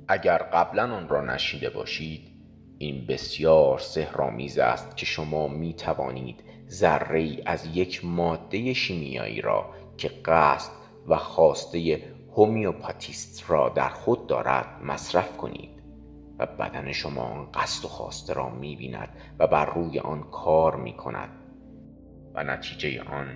اگر 0.08 0.38
قبلا 0.38 0.94
آن 0.94 1.08
را 1.08 1.24
نشیده 1.24 1.70
باشید 1.70 2.32
این 2.78 3.06
بسیار 3.06 3.78
سهرامیز 3.78 4.58
است 4.58 4.96
که 4.96 5.06
شما 5.06 5.48
می 5.48 5.74
توانید 5.74 6.44
ذره 6.68 7.36
از 7.46 7.66
یک 7.66 8.04
ماده 8.04 8.74
شیمیایی 8.74 9.40
را 9.40 9.74
که 9.96 10.08
قصد 10.08 10.81
و 11.08 11.16
خواسته 11.16 12.02
هومیوپاتیست 12.36 13.50
را 13.50 13.68
در 13.68 13.88
خود 13.88 14.26
دارد 14.26 14.66
مصرف 14.84 15.36
کنید 15.36 15.82
و 16.38 16.46
بدن 16.46 16.92
شما 16.92 17.22
آن 17.22 17.48
قصد 17.54 17.84
و 17.84 17.88
خواسته 17.88 18.32
را 18.34 18.50
می 18.50 18.76
بیند 18.76 19.08
و 19.38 19.46
بر 19.46 19.74
روی 19.74 19.98
آن 19.98 20.22
کار 20.22 20.76
می 20.76 20.96
کند 20.96 21.30
و 22.34 22.44
نتیجه 22.44 23.02
آن 23.02 23.26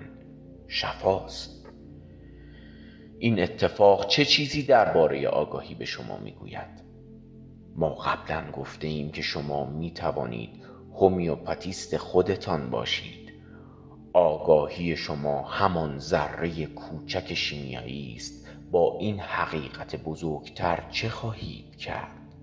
شفاست 0.67 1.67
این 3.19 3.39
اتفاق 3.39 4.07
چه 4.07 4.25
چیزی 4.25 4.63
درباره 4.63 5.27
آگاهی 5.27 5.75
به 5.75 5.85
شما 5.85 6.17
می 6.17 6.31
گوید؟ 6.31 6.83
ما 7.75 7.89
قبلا 7.89 8.51
گفته 8.51 8.87
ایم 8.87 9.11
که 9.11 9.21
شما 9.21 9.65
می 9.65 9.91
توانید 9.91 10.49
هومیوپاتیست 10.93 11.97
خودتان 11.97 12.69
باشید 12.69 13.26
آگاهی 14.17 14.95
شما 14.95 15.41
همان 15.41 15.99
ذره 15.99 16.65
کوچک 16.65 17.33
شیمیایی 17.33 18.13
است. 18.15 18.47
با 18.71 18.97
این 18.99 19.19
حقیقت 19.19 19.95
بزرگتر 19.95 20.83
چه 20.91 21.09
خواهید 21.09 21.75
کرد؟ 21.75 22.33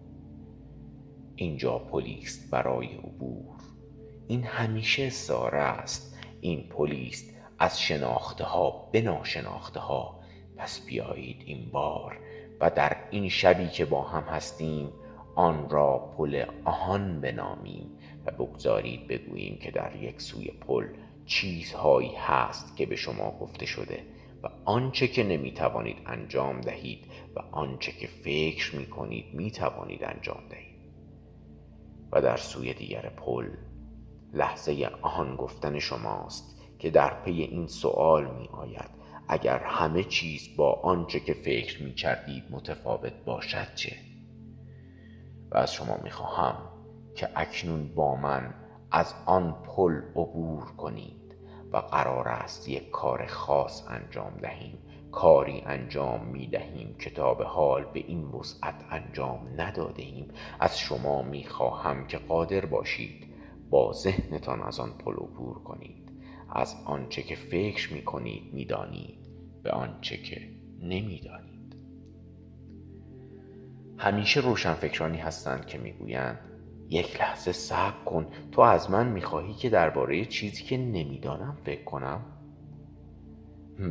اینجا 1.37 1.79
پلیس 1.79 2.51
برای 2.51 2.87
عبور. 2.87 3.57
این 4.29 4.45
همیشه 4.45 5.11
ساره 5.11 5.59
است. 5.59 6.19
این 6.41 6.69
پلیس 6.69 7.31
از 7.59 7.81
شناخته 7.81 8.45
ها 8.45 8.89
به 8.93 9.01
ناشناخته 9.01 9.81
ها 9.81 10.21
پس 10.57 10.87
بیایید 10.87 11.43
این 11.47 11.71
بار 11.71 12.19
و 12.61 12.71
در 12.71 12.97
این 13.11 13.29
شبی 13.29 13.69
که 13.69 13.85
با 13.85 14.03
هم 14.03 14.23
هستیم 14.23 14.89
آن 15.35 15.71
را 15.71 15.99
پل 16.19 16.45
آهان 16.65 17.21
بنامیم 17.21 17.91
و 18.27 18.31
بگذارید 18.31 19.09
بگوییم 19.09 19.59
که 19.59 19.71
در 19.71 19.97
یک 19.97 20.21
سوی 20.21 20.51
پل 20.51 20.87
چیزهایی 21.27 22.15
هست 22.15 22.77
که 22.77 22.87
به 22.87 22.97
شما 22.97 23.31
گفته 23.41 23.67
شده 23.67 24.03
و 24.43 24.49
آنچه 24.65 25.09
که 25.09 25.25
نمی 25.25 25.53
توانید 25.53 25.97
انجام 26.07 26.61
دهید 26.61 27.07
و 27.37 27.41
آنچه 27.53 27.93
که 27.93 28.07
فکر 28.07 28.77
می 28.77 28.87
کنید 28.87 29.35
می 29.35 29.51
توانید 29.51 30.05
انجام 30.05 30.43
دهید. 30.51 30.75
و 32.13 32.23
در 32.23 32.37
سوی 32.37 32.75
دیگر 32.75 33.09
پل 33.09 33.49
لحظه 34.33 34.91
آن 35.03 35.37
گفتن 35.37 35.79
شماست 35.79 36.61
که 36.79 36.91
در 36.91 37.23
پی 37.23 37.43
این 37.43 37.67
سوال 37.67 38.35
می 38.35 38.49
آید 38.49 38.91
اگر 39.29 39.59
همه 39.59 40.05
چیز 40.05 40.57
با 40.57 40.73
آنچه 40.73 41.21
که 41.21 41.35
فکر 41.35 41.83
می 41.83 41.95
کردید 41.95 42.45
متفاوت 42.51 43.13
باشد 43.25 43.75
چه؟ 43.75 43.97
و 45.51 45.57
از 45.57 45.75
شما 45.75 46.01
می 46.05 46.11
خواهم 46.11 46.57
که 47.15 47.29
اکنون 47.37 47.95
با 47.95 48.17
من 48.17 48.55
از 48.95 49.15
آن 49.27 49.53
پل 49.53 49.93
عبور 50.17 50.65
کنید 50.65 51.37
و 51.73 51.77
قرار 51.77 52.29
است 52.29 52.69
یک 52.69 52.91
کار 52.91 53.27
خاص 53.27 53.85
انجام 53.89 54.33
دهیم. 54.43 54.79
کاری 55.13 55.61
انجام 55.67 56.27
می 56.27 56.47
دهیم 56.47 56.97
که 56.99 57.11
تا 57.11 57.35
به 57.35 57.45
حال 57.45 57.85
به 57.85 58.01
این 58.01 58.25
وسعت 58.25 58.75
انجام 58.91 59.49
نداده 59.57 60.03
ایم 60.03 60.29
از 60.61 60.79
شما 60.79 61.23
می 61.23 61.45
خواهم 61.45 62.07
که 62.07 62.19
قادر 62.19 62.67
باشید 62.67 63.27
با 63.71 63.93
ذهنتان 63.93 64.63
از 64.63 64.81
آن 64.81 64.91
پل 64.91 65.13
عبور 65.13 65.63
کنید. 65.63 66.11
از 66.53 66.77
آنچه 66.85 67.23
که 67.23 67.35
فکر 67.35 67.93
می 67.93 68.05
کنید 68.05 68.55
می 68.55 68.65
دانید 68.65 69.19
به 69.63 69.71
آنچه 69.71 70.17
که 70.17 70.49
نمی 70.81 71.21
دانید. 71.21 71.77
همیشه 73.99 74.41
روشنفکرانی 74.41 75.19
هستند 75.19 75.67
که 75.67 75.79
می‌گویند 75.79 76.54
یک 76.89 77.21
لحظه 77.21 77.53
صبر 77.53 78.05
کن. 78.05 78.27
تو 78.53 78.61
از 78.61 78.91
من 78.91 79.09
می‌خواهی 79.09 79.55
که 79.55 79.71
درباره 79.71 80.25
چیزی 80.25 80.65
که 80.65 80.77
نمی‌دانم 80.77 81.59
فکر 81.65 81.85
کنم؟ 81.85 82.21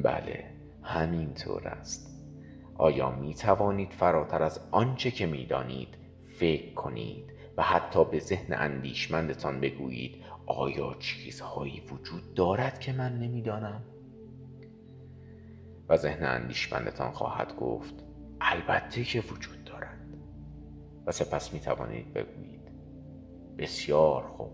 بله 0.04 0.54
همینطور 0.82 1.68
است. 1.68 2.14
آیا 2.76 3.10
می 3.10 3.34
توانید 3.34 3.92
فراتر 3.92 4.44
از 4.44 4.60
آنچه 4.72 5.12
که 5.12 5.26
می‌دانید 5.26 5.88
فکر 6.40 6.74
کنید 6.74 7.34
و 7.58 7.64
حتی 7.64 8.06
به 8.06 8.20
ذهن 8.20 8.54
اندیشمندتان 8.54 9.60
بگویید 9.60 10.24
آیا 10.46 10.96
چیزهایی 11.00 11.82
وجود 11.92 12.34
دارد 12.34 12.80
که 12.80 12.94
من 12.94 13.20
نمی‌دانم؟ 13.20 13.84
و 15.90 15.98
ذهن 15.98 16.26
اندیشمندتان 16.26 17.12
خواهد 17.12 17.56
گفت 17.56 17.94
البته 18.42 19.04
که 19.04 19.22
وجود 19.22 19.64
دارد. 19.64 20.00
و 21.06 21.12
سپس 21.12 21.54
می 21.54 21.60
توانید 21.60 22.14
بگویید. 22.14 22.53
بسیار 23.58 24.24
خوب. 24.24 24.52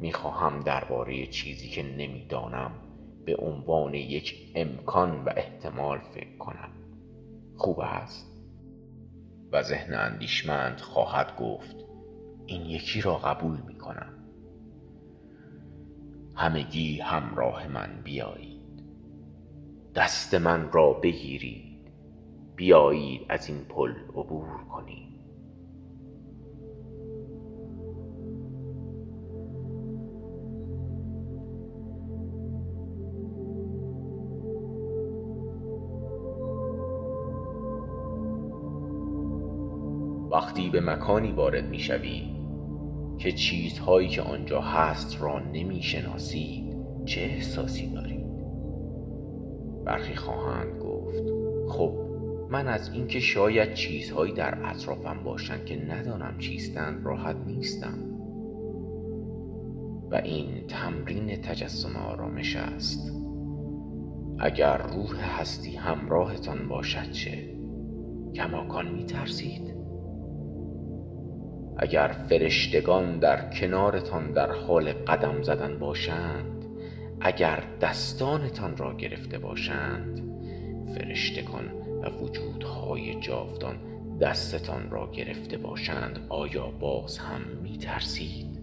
می 0.00 0.12
خواهم 0.12 0.60
درباره 0.60 1.26
چیزی 1.26 1.68
که 1.68 1.82
نمی‌دانم 1.82 2.70
به 3.24 3.36
عنوان 3.36 3.94
یک 3.94 4.52
امکان 4.54 5.24
و 5.24 5.30
احتمال 5.36 5.98
فکر 5.98 6.36
کنم. 6.36 6.70
خوب 7.56 7.80
است. 7.80 8.26
و 9.52 9.62
ذهن 9.62 9.94
اندیشمند 9.94 10.80
خواهد 10.80 11.36
گفت 11.36 11.76
این 12.46 12.62
یکی 12.62 13.00
را 13.00 13.18
قبول 13.18 13.60
می 13.66 13.78
کنم 13.78 14.12
همگی 16.34 17.00
همراه 17.00 17.68
من 17.68 18.00
بیایید. 18.04 18.82
دست 19.94 20.34
من 20.34 20.72
را 20.72 20.92
بگیرید. 20.92 21.90
بیایید 22.56 23.26
از 23.28 23.48
این 23.48 23.64
پل 23.64 23.94
عبور 24.08 24.64
کنید 24.64 25.15
وقتی 40.36 40.70
به 40.70 40.80
مکانی 40.80 41.32
وارد 41.32 41.64
می 41.64 41.78
شوید 41.78 42.36
که 43.18 43.32
چیزهایی 43.32 44.08
که 44.08 44.22
آنجا 44.22 44.60
هست 44.60 45.22
را 45.22 45.38
نمی 45.38 45.82
شناسید 45.82 46.76
چه 47.04 47.20
احساسی 47.20 47.90
دارید؟ 47.90 48.26
برخی 49.84 50.14
خواهند 50.14 50.78
گفت 50.82 51.22
خب 51.68 51.92
من 52.50 52.68
از 52.68 52.92
اینکه 52.92 53.20
شاید 53.20 53.74
چیزهایی 53.74 54.32
در 54.32 54.70
اطرافم 54.70 55.24
باشند 55.24 55.64
که 55.64 55.84
ندانم 55.84 56.38
چیستند 56.38 57.06
راحت 57.06 57.36
نیستم. 57.46 57.98
و 60.10 60.14
این 60.14 60.66
تمرین 60.66 61.36
تجسم 61.36 61.96
آرامش 61.96 62.56
است. 62.56 63.12
اگر 64.38 64.76
روح 64.76 65.40
هستی 65.40 65.76
همراهتان 65.76 66.68
باشد 66.68 67.10
چه؟ 67.10 67.56
کماکان 68.34 68.88
می 68.88 69.04
ترسید 69.04 69.75
اگر 71.78 72.08
فرشتگان 72.28 73.18
در 73.18 73.50
کنارتان 73.50 74.32
در 74.32 74.50
حال 74.52 74.92
قدم 74.92 75.42
زدن 75.42 75.78
باشند 75.78 76.64
اگر 77.20 77.62
دستانتان 77.80 78.76
را 78.76 78.94
گرفته 78.94 79.38
باشند 79.38 80.22
فرشتگان 80.94 81.70
و 82.02 82.10
وجودهای 82.10 83.20
جاودان 83.20 83.76
دستتان 84.20 84.90
را 84.90 85.10
گرفته 85.10 85.58
باشند 85.58 86.26
آیا 86.28 86.66
باز 86.66 87.18
هم 87.18 87.40
می 87.62 87.78
ترسید؟ 87.78 88.58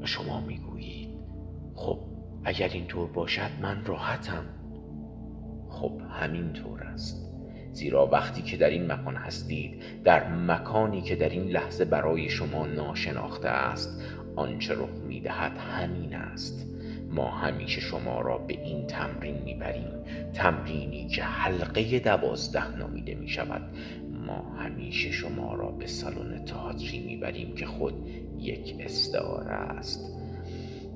و 0.00 0.06
شما 0.06 0.40
می 0.40 0.58
گویید 0.58 1.10
خب 1.74 1.98
اگر 2.44 2.68
اینطور 2.68 3.08
باشد 3.08 3.50
من 3.62 3.84
راحتم 3.84 4.44
خب 5.68 6.00
همینطور 6.10 6.82
است 6.82 7.27
زیرا 7.72 8.06
وقتی 8.06 8.42
که 8.42 8.56
در 8.56 8.70
این 8.70 8.92
مکان 8.92 9.16
هستید 9.16 9.82
در 10.04 10.28
مکانی 10.28 11.02
که 11.02 11.16
در 11.16 11.28
این 11.28 11.44
لحظه 11.44 11.84
برای 11.84 12.28
شما 12.28 12.66
ناشناخته 12.66 13.48
است 13.48 14.02
آنچه 14.36 14.74
رخ 14.74 14.88
می 15.08 15.20
دهد 15.20 15.58
همین 15.58 16.14
است. 16.14 16.66
ما 17.10 17.30
همیشه 17.30 17.80
شما 17.80 18.20
را 18.20 18.38
به 18.38 18.54
این 18.54 18.86
تمرین 18.86 19.42
می‌بریم 19.42 19.90
تمرینی 20.34 21.08
که 21.08 21.22
حلقه 21.22 21.98
دوازده 21.98 22.76
نامیده 22.76 23.14
می 23.14 23.28
شود 23.28 23.62
ما 24.26 24.56
همیشه 24.58 25.12
شما 25.12 25.54
را 25.54 25.70
به 25.70 25.86
سالن 25.86 26.44
تئاتری 26.44 26.98
می‌بریم 26.98 27.54
که 27.54 27.66
خود 27.66 27.94
یک 28.38 28.76
استعاره 28.80 29.52
است. 29.52 30.18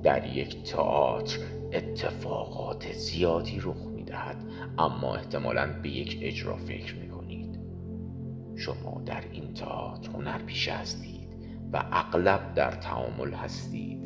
در 0.03 0.35
یک 0.35 0.63
تئاتر 0.63 1.39
اتفاقات 1.73 2.91
زیادی 2.91 3.59
رخ 3.59 3.92
می‌دهد. 4.13 4.37
اما 4.77 5.15
احتمالا 5.15 5.69
به 5.81 5.89
یک 5.89 6.19
اجرا 6.21 6.57
فکر 6.57 6.95
می‌کنید. 6.95 7.59
شما 8.55 9.01
در 9.05 9.23
این 9.31 9.53
تئاتر 9.53 10.11
هنرپیشه 10.11 10.73
هستید 10.73 11.27
و 11.73 11.85
اغلب 11.91 12.53
در 12.53 12.71
تعامل 12.71 13.33
هستید. 13.33 14.03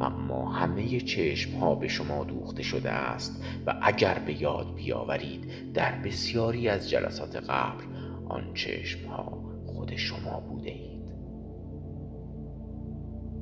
اما 0.00 0.52
همه 0.52 1.00
چشم 1.00 1.58
ها 1.58 1.74
به 1.74 1.88
شما 1.88 2.24
دوخته 2.24 2.62
شده 2.62 2.90
است 2.90 3.44
و 3.66 3.74
اگر 3.82 4.18
به 4.18 4.42
یاد 4.42 4.74
بیاورید 4.74 5.72
در 5.72 5.92
بسیاری 5.92 6.68
از 6.68 6.90
جلسات 6.90 7.36
قبل 7.36 7.84
آن 8.28 8.54
چشم 8.54 9.08
ها 9.08 9.42
خود 9.66 9.96
شما 9.96 10.40
بوده 10.40 10.70
اید 10.70 11.00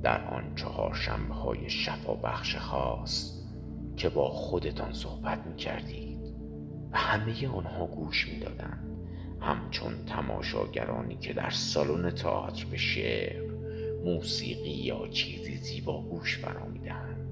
در 0.02 0.24
آن 0.24 0.54
چهار 0.56 0.94
شنبه 0.94 1.34
های 1.34 1.70
شفا 1.70 2.14
بخش 2.14 2.56
خاص 2.56 3.37
که 3.98 4.08
با 4.08 4.28
خودتان 4.28 4.92
صحبت 4.92 5.46
می 5.46 5.56
کردید 5.56 6.18
و 6.92 6.98
همه 6.98 7.48
آنها 7.48 7.86
گوش 7.86 8.28
می 8.28 8.38
دادن. 8.38 8.78
همچون 9.40 9.92
تماشاگرانی 10.06 11.16
که 11.16 11.32
در 11.32 11.50
سالن 11.50 12.10
تئاتر 12.10 12.64
به 12.64 12.76
شعر 12.76 13.42
موسیقی 14.04 14.70
یا 14.70 15.08
چیزی 15.08 15.56
زیبا 15.56 16.02
گوش 16.02 16.38
فرا 16.38 16.66
می‌دهند 16.66 17.28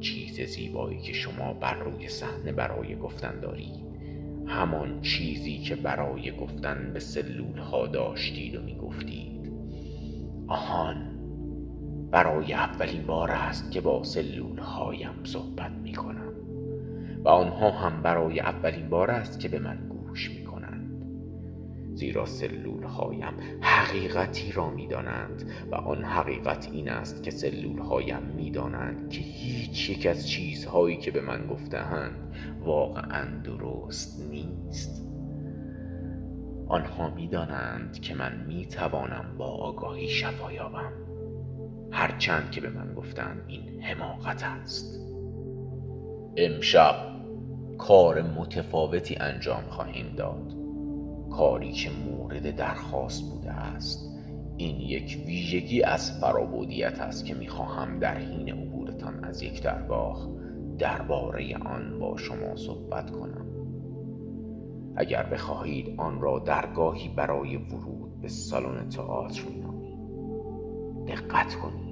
چیز 0.00 0.40
زیبایی 0.40 1.00
که 1.00 1.12
شما 1.12 1.52
بر 1.52 1.74
روی 1.74 2.08
صحنه 2.08 2.52
برای 2.52 2.96
گفتن 2.96 3.40
دارید. 3.40 3.90
همان 4.46 5.00
چیزی 5.00 5.58
که 5.58 5.76
برای 5.76 6.36
گفتن 6.36 6.90
به 6.94 7.00
سلول 7.00 7.58
ها 7.58 7.86
داشتید 7.86 8.56
و 8.56 8.62
می‌گفتید. 8.62 9.52
آهان 10.48 11.09
برای 12.10 12.52
اولین 12.52 13.06
بار 13.06 13.30
است 13.30 13.70
که 13.70 13.80
با 13.80 14.04
سلول 14.04 14.58
هایم 14.58 15.24
صحبت 15.24 15.70
می 15.70 15.94
کنم 15.94 16.32
و 17.24 17.28
آنها 17.28 17.70
هم 17.70 18.02
برای 18.02 18.40
اولین 18.40 18.88
بار 18.88 19.10
است 19.10 19.40
که 19.40 19.48
به 19.48 19.58
من 19.58 19.78
گوش 19.88 20.30
می 20.30 20.40
زیرا 22.00 22.26
سلول 22.26 22.82
هایم 22.82 23.34
حقیقتی 23.60 24.52
را 24.52 24.70
می 24.70 24.86
دانند 24.86 25.50
و 25.70 25.74
آن 25.74 26.04
حقیقت 26.04 26.68
این 26.72 26.88
است 26.88 27.22
که 27.22 27.30
سلول 27.30 27.78
هایم 27.78 28.22
می 28.36 28.50
دانند 28.50 29.10
که 29.10 29.20
هیچ 29.20 29.90
یک 29.90 30.06
از 30.06 30.28
چیزهایی 30.28 30.96
که 30.96 31.10
به 31.10 31.20
من 31.20 31.46
گفتهاند 31.46 32.34
واقعا 32.64 33.24
درست 33.44 34.30
نیست. 34.30 35.06
آنها 36.68 37.10
می‌دانند 37.10 38.00
که 38.00 38.14
من 38.14 38.44
می‌توانم 38.48 39.34
با 39.38 39.46
آگاهی 39.46 40.08
شفا 40.08 40.52
یابم. 40.52 40.92
هرچند 41.90 42.50
که 42.50 42.60
به 42.60 42.70
من 42.70 42.94
گفتند 42.94 43.44
این 43.46 43.82
حماقت 43.82 44.42
است. 44.44 45.00
امشب 46.36 46.94
کار 47.78 48.22
متفاوتی 48.22 49.16
انجام 49.16 49.62
خواهیم 49.62 50.14
داد. 50.16 50.54
کاری 51.30 51.72
که 51.72 51.90
مورد 51.90 52.56
درخواست 52.56 53.30
بوده 53.30 53.50
است. 53.50 54.10
این 54.56 54.80
یک 54.80 55.22
ویژگی 55.26 55.82
از 55.82 56.20
فرابودیت 56.20 57.00
است 57.00 57.24
که 57.24 57.34
می‌خواهم 57.34 57.98
در 57.98 58.18
حین 58.18 58.48
عبورتان 58.48 59.24
از 59.24 59.42
یک 59.42 59.62
درگاه 59.62 60.28
درباره 60.78 61.56
آن 61.56 61.98
با 61.98 62.16
شما 62.16 62.56
صحبت 62.56 63.10
کنم. 63.10 63.46
اگر 64.96 65.22
بخواهید 65.22 65.94
آن 65.98 66.20
را 66.20 66.38
درگاهی 66.38 67.08
برای 67.08 67.56
ورود 67.56 68.20
به 68.20 68.28
سالن 68.28 68.88
تئاتر 68.88 69.42
مینامید 69.48 69.79
دقت 71.06 71.54
کنید. 71.54 71.90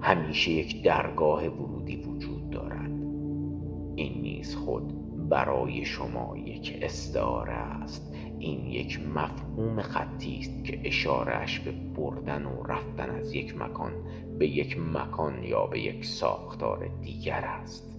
همیشه 0.00 0.50
یک 0.50 0.82
درگاه 0.82 1.48
ورودی 1.48 1.96
وجود 1.96 2.50
دارد. 2.50 2.90
این 3.96 4.22
نیز 4.22 4.56
خود 4.56 4.92
برای 5.28 5.84
شما 5.84 6.36
یک 6.36 6.78
استعاره 6.82 7.52
است. 7.52 8.14
این 8.38 8.66
یک 8.66 9.00
مفهوم 9.14 9.82
خطی 9.82 10.38
است 10.38 10.64
که 10.64 10.80
اشارهش 10.84 11.58
به 11.58 11.72
بردن 11.96 12.46
و 12.46 12.62
رفتن 12.62 13.10
از 13.10 13.34
یک 13.34 13.56
مکان 13.56 13.92
به 14.38 14.46
یک 14.46 14.78
مکان 14.78 15.44
یا 15.44 15.66
به 15.66 15.80
یک 15.80 16.04
ساختار 16.04 16.90
دیگر 17.02 17.44
است. 17.44 17.98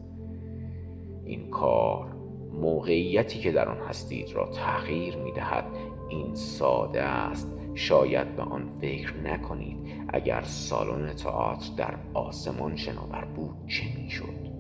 این 1.26 1.50
کار 1.50 2.16
موقعیتی 2.54 3.39
که 3.39 3.52
در 3.52 3.70
آن 3.70 3.88
هستید 3.88 4.32
را 4.32 4.46
تغییر 4.46 5.16
می 5.16 5.32
دهد 5.32 5.66
این 6.10 6.36
ساده 6.36 7.04
است. 7.04 7.52
شاید 7.76 8.36
به 8.36 8.42
آن 8.42 8.70
فکر 8.82 9.18
نکنید 9.18 9.78
اگر 10.08 10.42
سالن 10.42 11.14
تئاتر 11.14 11.74
در 11.78 11.96
آسمان 12.14 12.76
شناور 12.76 13.26
بود 13.26 13.56
چه 13.68 13.84
می‌شد؟ 13.98 14.54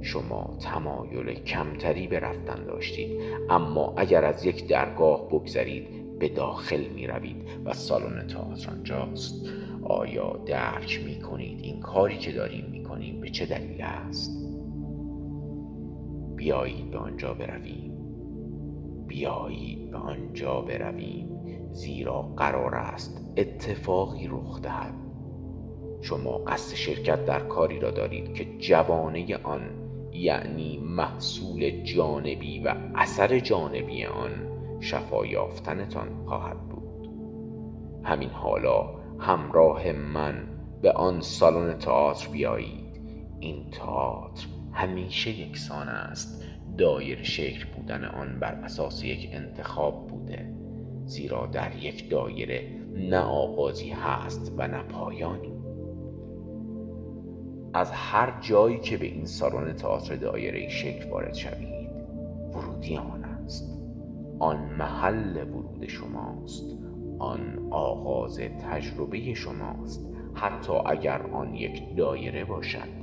شما 0.00 0.56
تمایل 0.60 1.34
کمتری 1.34 2.06
به 2.06 2.20
رفتن 2.20 2.64
داشتید 2.64 3.20
اما 3.50 3.94
اگر 3.96 4.24
از 4.24 4.44
یک 4.44 4.66
درگاه 4.66 5.28
بگذرید 5.28 6.18
به 6.18 6.28
داخل 6.28 6.84
می 6.94 7.06
روید 7.06 7.36
و 7.64 7.72
سالن 7.72 8.26
تئاتر 8.26 8.70
آنجاست. 8.70 9.48
آیا 9.82 10.36
درک 10.46 11.04
می 11.04 11.20
کنید 11.20 11.60
این 11.60 11.80
کاری 11.80 12.18
که 12.18 12.32
داریم 12.32 12.64
می 12.70 12.82
کنیم 12.82 13.20
به 13.20 13.30
چه 13.30 13.46
دلیل 13.46 13.82
است؟ 13.82 14.30
بیایید 16.36 16.90
به 16.90 16.98
آنجا 16.98 17.34
برویم. 17.34 17.92
بیایید 19.06 19.90
به 19.90 19.96
آنجا 19.96 20.60
برویم. 20.60 21.37
زیرا 21.78 22.22
قرار 22.22 22.74
است 22.74 23.34
اتفاقی 23.36 24.28
رخ 24.28 24.60
دهد. 24.62 24.94
شما 26.02 26.38
قصد 26.38 26.74
شرکت 26.74 27.24
در 27.24 27.40
کاری 27.40 27.78
را 27.80 27.90
دارید 27.90 28.34
که 28.34 28.58
جوانه 28.58 29.36
آن 29.36 29.70
یعنی 30.12 30.78
محصول 30.78 31.82
جانبی 31.82 32.60
و 32.60 32.74
اثر 32.94 33.38
جانبی 33.38 34.04
آن 34.04 34.30
شفا 34.80 35.26
یافتنتان 35.26 36.08
خواهد 36.26 36.68
بود. 36.68 37.08
همین 38.04 38.30
حالا 38.30 38.94
همراه 39.18 39.92
من 39.92 40.48
به 40.82 40.92
آن 40.92 41.20
سالن 41.20 41.78
تئاتر 41.78 42.28
بیایید. 42.28 43.00
این 43.40 43.70
تئاتر 43.70 44.46
همیشه 44.72 45.30
یکسان 45.30 45.88
است. 45.88 46.44
دایر 46.78 47.22
شکل 47.22 47.64
بودن 47.76 48.04
آن 48.04 48.40
بر 48.40 48.52
اساس 48.52 49.04
یک 49.04 49.28
انتخاب 49.32 50.06
بوده. 50.06 50.57
زیرا 51.08 51.46
در 51.46 51.76
یک 51.76 52.10
دایره 52.10 52.62
نه 52.94 53.18
آغازی 53.18 53.90
هست 53.90 54.52
و 54.56 54.68
نه 54.68 54.82
پایانی 54.82 55.52
از 57.74 57.90
هر 57.92 58.40
جایی 58.40 58.78
که 58.78 58.96
به 58.96 59.06
این 59.06 59.24
سالن 59.24 59.72
تئاتر 59.72 60.16
دایره 60.16 60.68
شکل 60.68 61.10
وارد 61.10 61.34
شوید 61.34 61.88
ورودی 62.54 62.96
آن 62.96 63.24
است. 63.24 63.78
آن 64.38 64.56
محل 64.56 65.36
ورود 65.36 65.86
شماست. 65.88 66.78
آن 67.18 67.68
آغاز 67.70 68.38
تجربه 68.38 69.34
شماست. 69.34 70.14
حتی 70.34 70.72
اگر 70.86 71.22
آن 71.22 71.54
یک 71.54 71.96
دایره 71.96 72.44
باشد. 72.44 72.98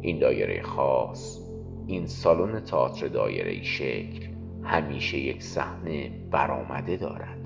این 0.00 0.18
دایره 0.18 0.62
خاص 0.62 1.40
این 1.86 2.06
سالن 2.06 2.60
تئاتر 2.60 3.08
دایره 3.08 3.62
شکل 3.62 4.33
همیشه 4.64 5.18
یک 5.18 5.42
صحنه 5.42 6.10
برآمده 6.30 6.96
دارد. 6.96 7.38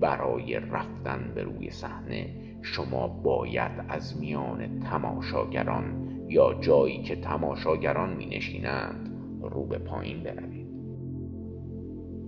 برای 0.00 0.60
رفتن 0.60 1.32
به 1.34 1.42
روی 1.42 1.70
صحنه 1.70 2.34
شما 2.62 3.08
باید 3.08 3.72
از 3.88 4.20
میان 4.20 4.80
تماشاگران 4.80 6.08
یا 6.28 6.54
جایی 6.60 7.02
که 7.02 7.16
تماشاگران 7.16 8.16
می 8.16 8.26
نشینند 8.26 9.10
رو 9.42 9.64
به 9.64 9.78
پایین 9.78 10.22
بروید. 10.22 10.68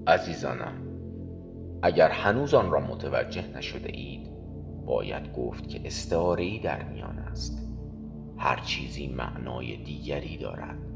عزیزانم 0.06 0.72
اگر 1.82 2.08
هنوز 2.10 2.54
آن 2.54 2.70
را 2.70 2.80
متوجه 2.80 3.56
نشده 3.56 3.90
اید 3.92 4.30
باید 4.86 5.32
گفت 5.32 5.68
که 5.68 5.80
استعاره 5.84 6.62
در 6.62 6.82
میان 6.82 7.18
است. 7.18 7.68
هر 8.38 8.60
چیزی 8.60 9.08
معنای 9.08 9.76
دیگری 9.76 10.36
دارد. 10.36 10.89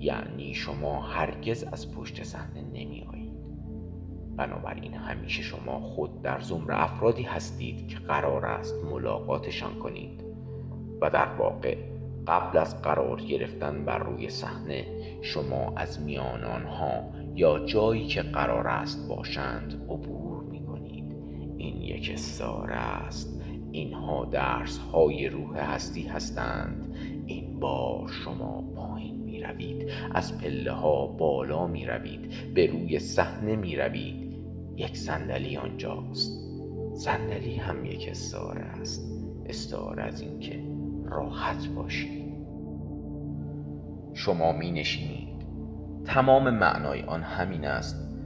یعنی 0.00 0.54
شما 0.54 1.00
هرگز 1.02 1.64
از 1.64 1.94
پشت 1.94 2.22
صحنه 2.22 2.62
نمی 2.62 3.06
آیید 3.12 3.32
بنابراین 4.36 4.94
همیشه 4.94 5.42
شما 5.42 5.80
خود 5.80 6.22
در 6.22 6.40
زمر 6.40 6.72
افرادی 6.72 7.22
هستید 7.22 7.88
که 7.88 7.96
قرار 7.98 8.46
است 8.46 8.74
ملاقاتشان 8.84 9.74
کنید 9.74 10.24
و 11.00 11.10
در 11.10 11.28
واقع 11.38 11.76
قبل 12.26 12.58
از 12.58 12.82
قرار 12.82 13.20
گرفتن 13.20 13.84
بر 13.84 13.98
روی 13.98 14.28
صحنه 14.28 14.86
شما 15.22 15.72
از 15.76 16.02
میان 16.02 16.44
آنها 16.44 17.02
یا 17.34 17.58
جایی 17.58 18.06
که 18.06 18.22
قرار 18.22 18.68
است 18.68 19.08
باشند 19.08 19.86
عبور 19.88 20.42
می 20.42 20.66
کنید 20.66 21.04
این 21.56 21.76
یک 21.76 22.10
استعاره 22.14 22.74
است. 22.74 23.40
اینها 23.72 24.24
درس 24.24 24.78
های 24.78 25.28
روح 25.28 25.58
هستی 25.58 26.02
هستند. 26.02 26.94
این 27.26 27.60
بار 27.60 28.08
شما 28.24 28.64
روید 29.40 29.90
از 30.14 30.38
پله 30.38 30.72
ها 30.72 31.06
بالا 31.06 31.66
می 31.66 31.86
روید 31.86 32.54
به 32.54 32.66
روی 32.66 32.98
صحنه 32.98 33.56
می 33.56 33.76
روید 33.76 34.30
یک 34.76 34.96
صندلی 34.96 35.56
آنجاست. 35.56 36.50
صندلی 36.94 37.56
هم 37.56 37.84
یک 37.84 38.08
استعاره 38.10 38.60
است. 38.60 39.12
استعاره 39.46 40.02
از 40.02 40.20
اینکه 40.20 40.62
راحت 41.04 41.68
باشید. 41.68 42.30
شما 44.14 44.52
می 44.52 44.70
نشینید 44.70 45.28
تمام 46.04 46.50
معنای 46.50 47.02
آن 47.02 47.22
همین 47.22 47.64
است. 47.64 48.16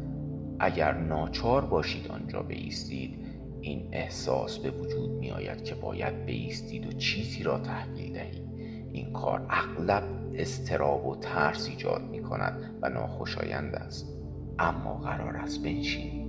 اگر 0.58 0.92
ناچار 0.92 1.64
باشید 1.64 2.08
آنجا 2.08 2.42
بیستید 2.42 3.26
این 3.60 3.88
احساس 3.92 4.58
به 4.58 4.70
وجود 4.70 5.10
می 5.10 5.30
آید 5.30 5.64
که 5.64 5.74
باید 5.74 6.24
بیستید 6.26 6.86
و 6.86 6.92
چیزی 6.92 7.42
را 7.42 7.58
تحویل 7.58 8.12
دهید. 8.12 8.44
این 8.92 9.12
کار 9.12 9.46
اغلب 9.50 10.02
استراب 10.36 11.06
و 11.06 11.16
ترس 11.16 11.68
ایجاد 11.68 12.02
می 12.02 12.22
کند 12.22 12.78
و 12.82 12.88
ناخوشایند 12.88 13.74
است. 13.74 14.18
اما 14.58 14.94
قرار 14.94 15.36
است 15.36 15.62
بنشینید. 15.62 16.28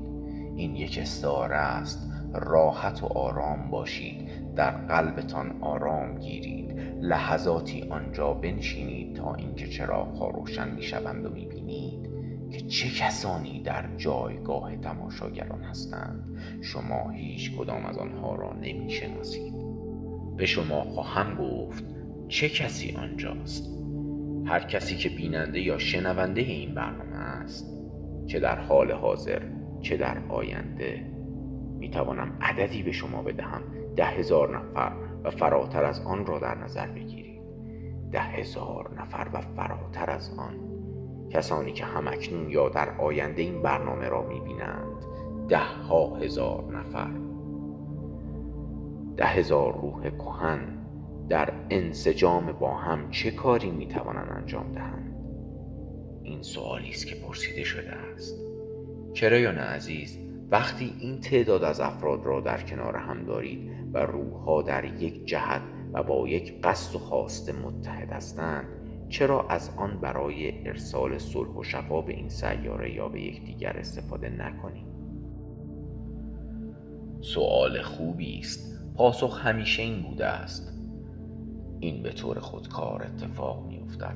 این 0.56 0.76
یک 0.76 1.00
استعاره 1.02 1.56
است. 1.56 2.12
راحت 2.34 3.04
و 3.04 3.06
آرام 3.06 3.70
باشید. 3.70 4.54
در 4.56 4.72
قلبتان 4.72 5.62
آرام 5.62 6.20
گیرید. 6.20 6.80
لحظاتی 7.02 7.82
آنجا 7.90 8.34
بنشینید 8.34 9.16
تا 9.16 9.34
اینکه 9.34 9.68
چراغها 9.68 10.30
روشن 10.30 10.76
می‌شوند 10.76 11.26
و 11.26 11.30
می‌بینید 11.30 12.10
که 12.52 12.62
چه 12.62 12.90
کسانی 12.90 13.64
در 13.64 13.98
جایگاه 13.98 14.78
تماشاگران 14.78 15.64
هستند. 15.64 16.38
شما 16.62 17.10
هیچ 17.10 17.58
کدام 17.58 17.86
از 17.86 17.98
آنها 17.98 18.36
را 18.36 18.54
نمی‌شناسید. 18.54 19.54
به 20.38 20.46
شما 20.46 20.82
خواهم 20.82 21.36
گفت 21.36 21.84
چه 22.28 22.50
کسی 22.50 22.96
آنجاست. 22.98 23.85
هر 24.46 24.60
کسی 24.60 24.98
که 24.98 25.10
بیننده 25.10 25.60
یا 25.60 25.78
شنونده 25.78 26.42
این 26.42 26.76
برنامه 26.76 27.16
است 27.16 27.76
چه 28.28 28.40
در 28.40 28.60
حال 28.60 28.92
حاضر 28.92 29.42
چه 29.82 29.98
در 29.98 30.18
آینده 30.30 31.16
می 31.80 31.90
توانم 31.90 32.38
عددی 32.42 32.84
به 32.84 32.92
شما 32.92 33.22
بدهم 33.22 33.62
ده 33.96 34.06
هزار 34.06 34.58
نفر 34.58 34.92
و 35.24 35.30
فراتر 35.30 35.84
از 35.84 36.02
آن 36.02 36.26
را 36.26 36.40
در 36.40 36.56
نظر 36.56 36.88
بگیرید. 36.88 37.42
ده 38.12 38.22
هزار 38.22 38.92
نفر 39.02 39.28
و 39.34 39.42
فراتر 39.42 40.10
از 40.10 40.32
آن. 40.38 40.56
کسانی 41.30 41.72
که 41.72 41.86
همکنون 41.86 42.50
یا 42.50 42.70
در 42.70 42.90
آینده 42.90 43.42
این 43.42 43.62
برنامه 43.62 44.10
را 44.10 44.22
می 44.22 44.40
بینند 44.40 45.06
ده 45.50 45.58
ها 45.58 46.16
هزار 46.16 46.78
نفر. 46.78 47.12
ده 49.18 49.26
هزار 49.26 49.74
روح 49.82 50.10
کهن 50.10 50.85
در 51.30 51.54
انسجام 51.70 52.52
با 52.52 52.78
هم 52.78 53.12
چه 53.12 53.32
کاری 53.32 53.72
می 53.72 53.88
توانند 53.88 54.32
انجام 54.32 54.72
دهند؟ 54.72 55.16
این 56.24 56.42
سوالی 56.42 56.90
است 56.90 57.08
که 57.08 57.16
پرسیده 57.16 57.64
شده 57.64 57.92
است. 57.92 58.36
کرایان 59.14 59.58
عزیز 59.58 60.18
وقتی 60.52 60.94
این 61.00 61.20
تعداد 61.20 61.64
از 61.64 61.80
افراد 61.80 62.26
را 62.26 62.42
در 62.42 62.62
کنار 62.62 62.96
هم 62.96 63.26
دارید 63.26 63.72
و 63.94 63.98
روحها 63.98 64.62
در 64.62 64.86
یک 64.86 65.26
جهت 65.26 65.62
و 65.94 66.04
با 66.04 66.28
یک 66.28 66.62
قصد 66.62 66.96
و 66.96 67.00
خواست 67.00 67.50
متحد 67.50 68.12
هستند 68.12 68.66
چرا 69.10 69.48
از 69.48 69.72
آن 69.78 70.00
برای 70.02 70.68
ارسال 70.68 71.18
صلح 71.18 71.50
و 71.50 71.64
شفا 71.64 72.02
به 72.02 72.14
این 72.14 72.30
سیاره 72.30 72.94
یا 72.94 73.10
به 73.10 73.22
یکدیگر 73.22 73.78
استفاده 73.78 74.30
نکنیم 74.30 74.86
سؤال 77.22 77.82
خوبی 77.82 78.40
است. 78.40 78.80
پاسخ 78.96 79.46
همیشه 79.46 79.84
این 79.84 80.02
بوده 80.02 80.26
است. 80.26 80.75
این 81.80 82.04
به 82.04 82.12
طور 82.12 82.40
خودکار 82.40 83.04
اتفاق 83.04 83.66
می 83.68 83.80
افتد 83.80 84.16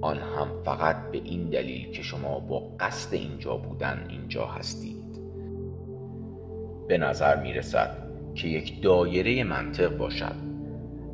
آن 0.00 0.16
هم 0.16 0.48
فقط 0.64 1.10
به 1.12 1.18
این 1.18 1.50
دلیل 1.50 1.90
که 1.90 2.02
شما 2.02 2.40
با 2.40 2.76
قصد 2.80 3.14
اینجا 3.14 3.56
بودن 3.56 4.06
اینجا 4.08 4.46
هستید. 4.46 5.18
به 6.88 6.98
نظر 6.98 7.42
می 7.42 7.52
رسد 7.52 7.96
که 8.34 8.48
یک 8.48 8.82
دایره 8.82 9.44
منطق 9.44 9.96
باشد. 9.96 10.34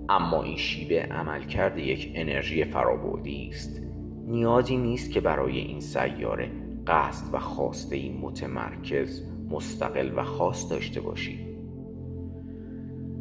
اما 0.09 0.43
این 0.43 0.57
شیوه 0.57 0.97
عملکرد 0.97 1.79
یک 1.79 2.13
انرژی 2.15 2.65
فرابودی 2.65 3.49
است. 3.49 3.83
نیازی 4.27 4.77
نیست 4.77 5.11
که 5.11 5.21
برای 5.21 5.59
این 5.59 5.81
سیاره 5.81 6.51
قصد 6.87 7.35
و 7.35 7.39
خواسته 7.39 7.97
این 7.97 8.19
متمرکز 8.21 9.23
مستقل 9.51 10.13
و 10.17 10.23
خاص 10.23 10.71
داشته 10.71 11.01
باشید 11.01 11.49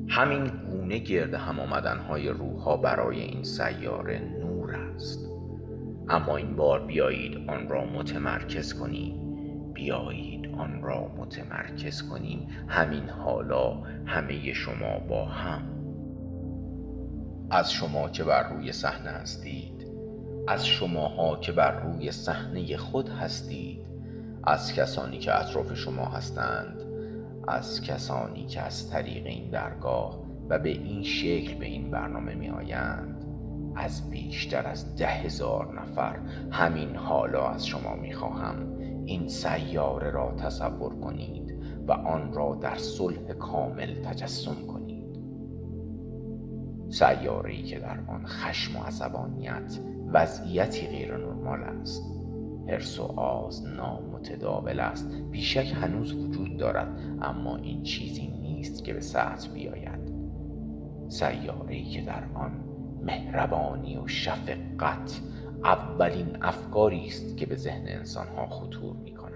همین 0.10 0.52
گونه 0.88 1.00
گرد 1.00 1.34
هم 1.34 1.60
آمدن 1.60 1.98
های 1.98 2.30
روح 2.30 2.82
برای 2.82 3.20
این 3.20 3.44
سیاره 3.44 4.20
نور 4.20 4.76
است؟ 4.76 5.30
اما 6.10 6.38
این 6.38 6.56
بار 6.56 6.86
بیایید 6.86 7.50
آن 7.50 7.70
را 7.70 7.86
متمرکز 7.86 8.74
کنیم. 8.74 9.14
بیایید 9.74 10.56
آن 10.58 10.82
را 10.82 11.08
متمرکز 11.18 12.10
کنیم. 12.10 12.48
همین 12.68 13.10
حالا 13.10 13.74
همه 14.06 14.54
شما 14.54 15.00
با 15.00 15.26
هم. 15.26 15.62
از 17.50 17.72
شما 17.72 18.10
که 18.10 18.24
بر 18.24 18.50
روی 18.50 18.72
صحنه 18.72 19.10
هستید 19.10 19.88
از 20.48 20.68
شماها 20.68 21.40
که 21.40 21.52
بر 21.52 21.80
روی 21.80 22.12
صحنه 22.12 22.78
خود 22.78 23.10
هستید 23.10 23.82
از 24.44 24.74
کسانی 24.74 25.20
که 25.20 25.40
اطراف 25.40 25.74
شما 25.74 26.06
هستند 26.06 26.82
از 27.48 27.82
کسانی 27.82 28.46
که 28.46 28.62
از 28.62 28.90
طریق 28.90 29.26
این 29.26 29.50
درگاه 29.50 30.27
و 30.50 30.60
به 30.60 30.70
این 30.70 31.04
شکل 31.04 31.54
به 31.60 31.66
این 31.66 31.92
برنامه 31.92 32.36
می 32.36 32.50
آیند 32.50 33.26
از 33.76 34.10
بیشتر 34.10 34.68
از 34.68 34.96
ده 34.96 35.08
هزار 35.08 35.82
نفر 35.82 36.20
همین 36.52 36.96
حالا 36.96 37.48
از 37.48 37.68
شما 37.68 37.96
می 37.96 38.14
خواهم 38.14 38.78
این 39.06 39.28
سیاره 39.28 40.12
را 40.12 40.36
تصور 40.38 40.96
کنید 41.00 41.58
و 41.88 41.92
آن 41.92 42.34
را 42.34 42.56
در 42.62 42.76
صلح 42.76 43.34
کامل 43.34 43.94
تجسم 43.94 44.56
کنید. 44.68 45.20
سیاره 46.90 47.54
ای 47.54 47.64
که 47.64 47.80
در 47.80 48.00
آن 48.08 48.26
خشم 48.26 48.76
و 48.76 48.84
عصبانیت 48.84 49.80
وضعیتی 50.14 50.88
غیر 50.88 51.18
نرمال 51.18 51.64
است. 51.64 52.04
حرس 52.68 53.00
و 53.00 53.04
آز 53.20 53.66
نامتداول 53.66 54.80
است. 54.80 55.12
بیشک 55.32 55.74
هنوز 55.82 56.14
وجود 56.14 56.58
دارد 56.58 57.00
اما 57.22 57.58
این 57.58 57.84
چیزی 57.84 58.28
نیست 58.28 58.84
که 58.84 58.94
به 58.94 59.02
سطح 59.02 59.54
بیاید. 59.54 59.87
سیاره 61.08 61.84
که 61.84 62.02
در 62.02 62.24
آن 62.34 62.64
مهربانی 63.04 63.98
و 63.98 64.08
شفقت 64.08 65.22
اولین 65.64 66.38
افکاری 66.42 67.08
است 67.08 67.38
که 67.38 67.46
به 67.46 67.56
ذهن 67.56 67.88
انسانها 67.88 68.48
خطور 68.48 68.96
می 68.96 69.12
کنند 69.12 69.28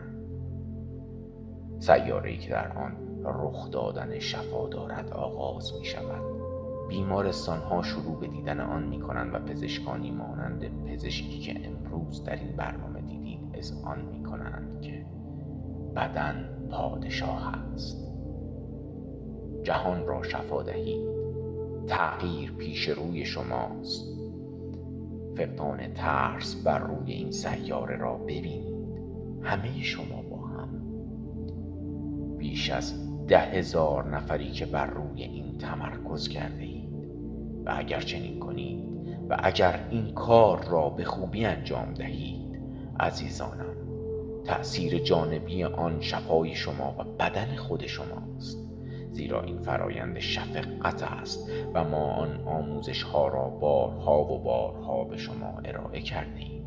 سیاره 1.80 2.38
که 2.38 2.50
در 2.50 2.78
آن 2.78 2.92
رخ 3.26 3.72
دادن 3.72 4.20
شفا 4.20 4.68
دارد 4.68 5.14
آغاز 5.14 5.74
می 5.80 5.86
شود 5.86 6.22
بیمارستان 6.90 7.60
ها 7.60 7.82
شروع 7.82 8.20
به 8.20 8.28
دیدن 8.28 8.60
آن 8.60 8.84
می 8.84 9.00
کنند 9.00 9.36
و 9.36 9.40
پزشکانی 9.40 10.12
مانند 10.12 10.86
پزشکی 10.86 11.40
که 11.40 11.68
امروز 11.68 12.24
در 12.24 12.36
این 12.36 12.56
برنامه 12.56 13.02
دیدید 13.02 13.56
از 13.58 13.84
آن 13.86 14.02
می 14.02 14.24
کنند 14.24 14.82
که 14.82 15.06
بدن 15.96 16.50
پادشاه 16.72 17.56
است. 17.74 18.12
جهان 19.64 20.08
را 20.08 20.24
شفا 20.24 20.64
دهید 20.64 21.21
تغییر 21.88 22.52
پیش 22.52 22.88
روی 22.88 23.26
شماست. 23.26 24.06
فقدان 25.38 25.94
ترس 25.94 26.56
بر 26.56 26.80
روی 26.80 27.12
این 27.12 27.32
سیاره 27.32 27.98
را 27.98 28.18
ببینید 28.18 29.02
همه 29.42 29.82
شما 29.82 30.22
با 30.22 30.38
هم. 30.38 30.70
بیش 32.38 32.70
از 32.70 32.94
ده 33.28 33.40
هزار 33.40 34.16
نفری 34.16 34.52
که 34.52 34.66
بر 34.66 34.86
روی 34.86 35.24
این 35.24 35.58
تمرکز 35.58 36.28
کرده 36.28 36.64
اید. 36.64 36.92
و 37.66 37.74
اگر 37.78 38.02
چنین 38.02 38.40
کنید 38.40 38.92
و 39.30 39.38
اگر 39.44 39.88
این 39.90 40.14
کار 40.14 40.64
را 40.64 40.90
به 40.90 41.04
خوبی 41.04 41.46
انجام 41.46 41.94
دهید 41.94 42.62
عزیزانم 43.00 43.76
تأثیر 44.46 45.00
جانبی 45.00 45.64
آن 45.64 46.02
شفای 46.02 46.56
شما 46.56 46.96
و 47.00 47.04
بدن 47.04 47.56
خود 47.56 47.88
شماست. 47.88 48.71
زیرا 49.12 49.42
این 49.42 49.62
فرایند 49.62 50.20
شفقت 50.20 51.04
است 51.04 51.50
و 51.74 51.84
ما 51.84 52.14
آن 52.14 52.48
آموزش 52.48 53.04
ها 53.04 53.28
را 53.28 53.50
بارها 53.50 54.24
و 54.24 54.44
بارها 54.44 55.04
به 55.04 55.18
شما 55.18 55.62
ارائه 55.66 56.02
کردیم. 56.02 56.66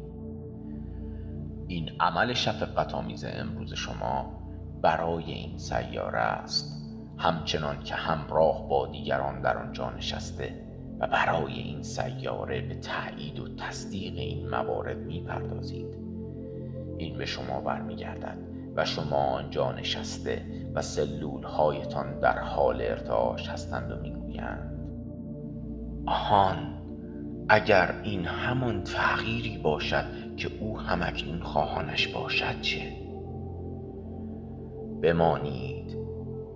این 1.69 1.91
عمل 2.01 2.33
شفقت 2.33 2.95
آمیز 2.95 3.25
امروز 3.25 3.75
شما 3.75 4.41
برای 4.83 5.25
این 5.25 5.59
سیاره 5.59 6.19
است 6.19 6.75
همچنان 7.19 7.83
که 7.83 7.95
همراه 7.95 8.69
با 8.69 8.87
دیگران 8.87 9.41
در 9.41 9.59
آنجا 9.59 9.91
نشسته 9.91 10.65
و 10.99 11.07
برای 11.07 11.53
این 11.53 11.83
سیاره 11.83 12.61
به 12.61 12.75
تایید 12.75 13.41
و 13.41 13.55
تصدیق 13.57 14.19
این 14.19 14.49
موارد 14.49 14.99
می‌پردازید. 14.99 15.99
این 16.99 17.19
به 17.19 17.27
شما 17.27 17.61
برمیگردد. 17.61 18.54
و 18.77 18.85
شما 18.85 19.17
آنجا 19.17 19.73
نشسته 19.73 20.43
و 20.75 20.83
سلول 20.83 21.45
هایتان 21.45 22.19
در 22.21 22.39
حال 22.39 22.81
ارتعاش 22.81 23.49
هستند 23.49 23.93
و 23.93 24.01
می‌گویند 24.01 24.75
آهان 26.07 26.75
اگر 27.49 28.01
این 28.03 28.27
همان 28.27 28.83
تغییری 28.83 29.59
باشد 29.59 30.05
که 30.37 30.51
او 30.61 30.81
همکنون 30.81 31.43
خواهانش 31.43 32.09
باشد 32.09 32.61
چه؟ 32.61 32.93
بمانید 35.03 35.97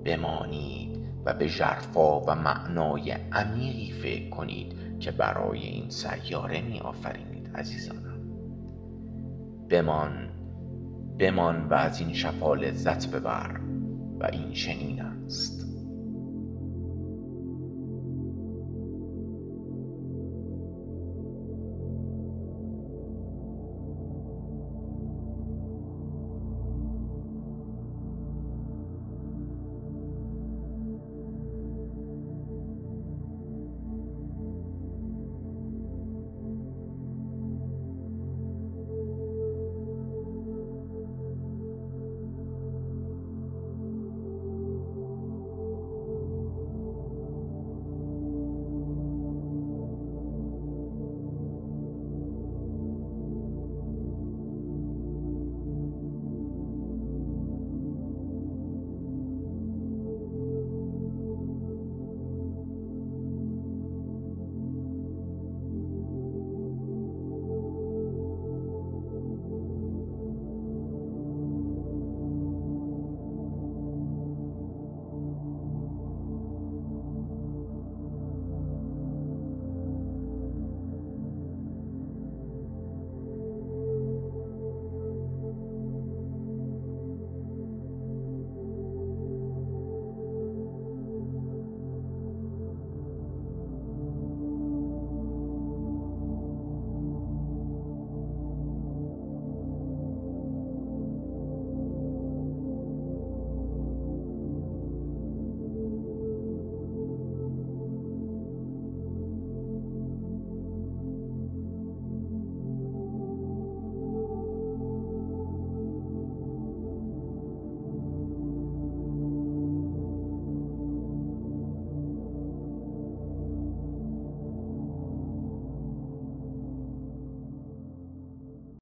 بمانید 0.04 0.98
و 1.24 1.34
به 1.34 1.48
جرفا 1.48 2.20
و 2.20 2.34
معنای 2.34 3.10
عمیقی 3.10 3.92
فکر 3.92 4.30
کنید 4.30 4.98
که 5.00 5.10
برای 5.10 5.58
این 5.58 5.90
سیاره 5.90 6.60
می 6.60 6.80
آفرینید 6.80 7.50
عزیزانم. 7.56 8.20
بمان 9.70 10.27
بمان 11.18 11.68
و 11.68 11.74
از 11.74 12.00
این 12.00 12.12
شفا 12.12 12.54
لذت 12.54 13.10
ببر 13.10 13.60
و 14.20 14.28
این 14.32 14.52
چنین 14.52 15.02
است. 15.02 15.67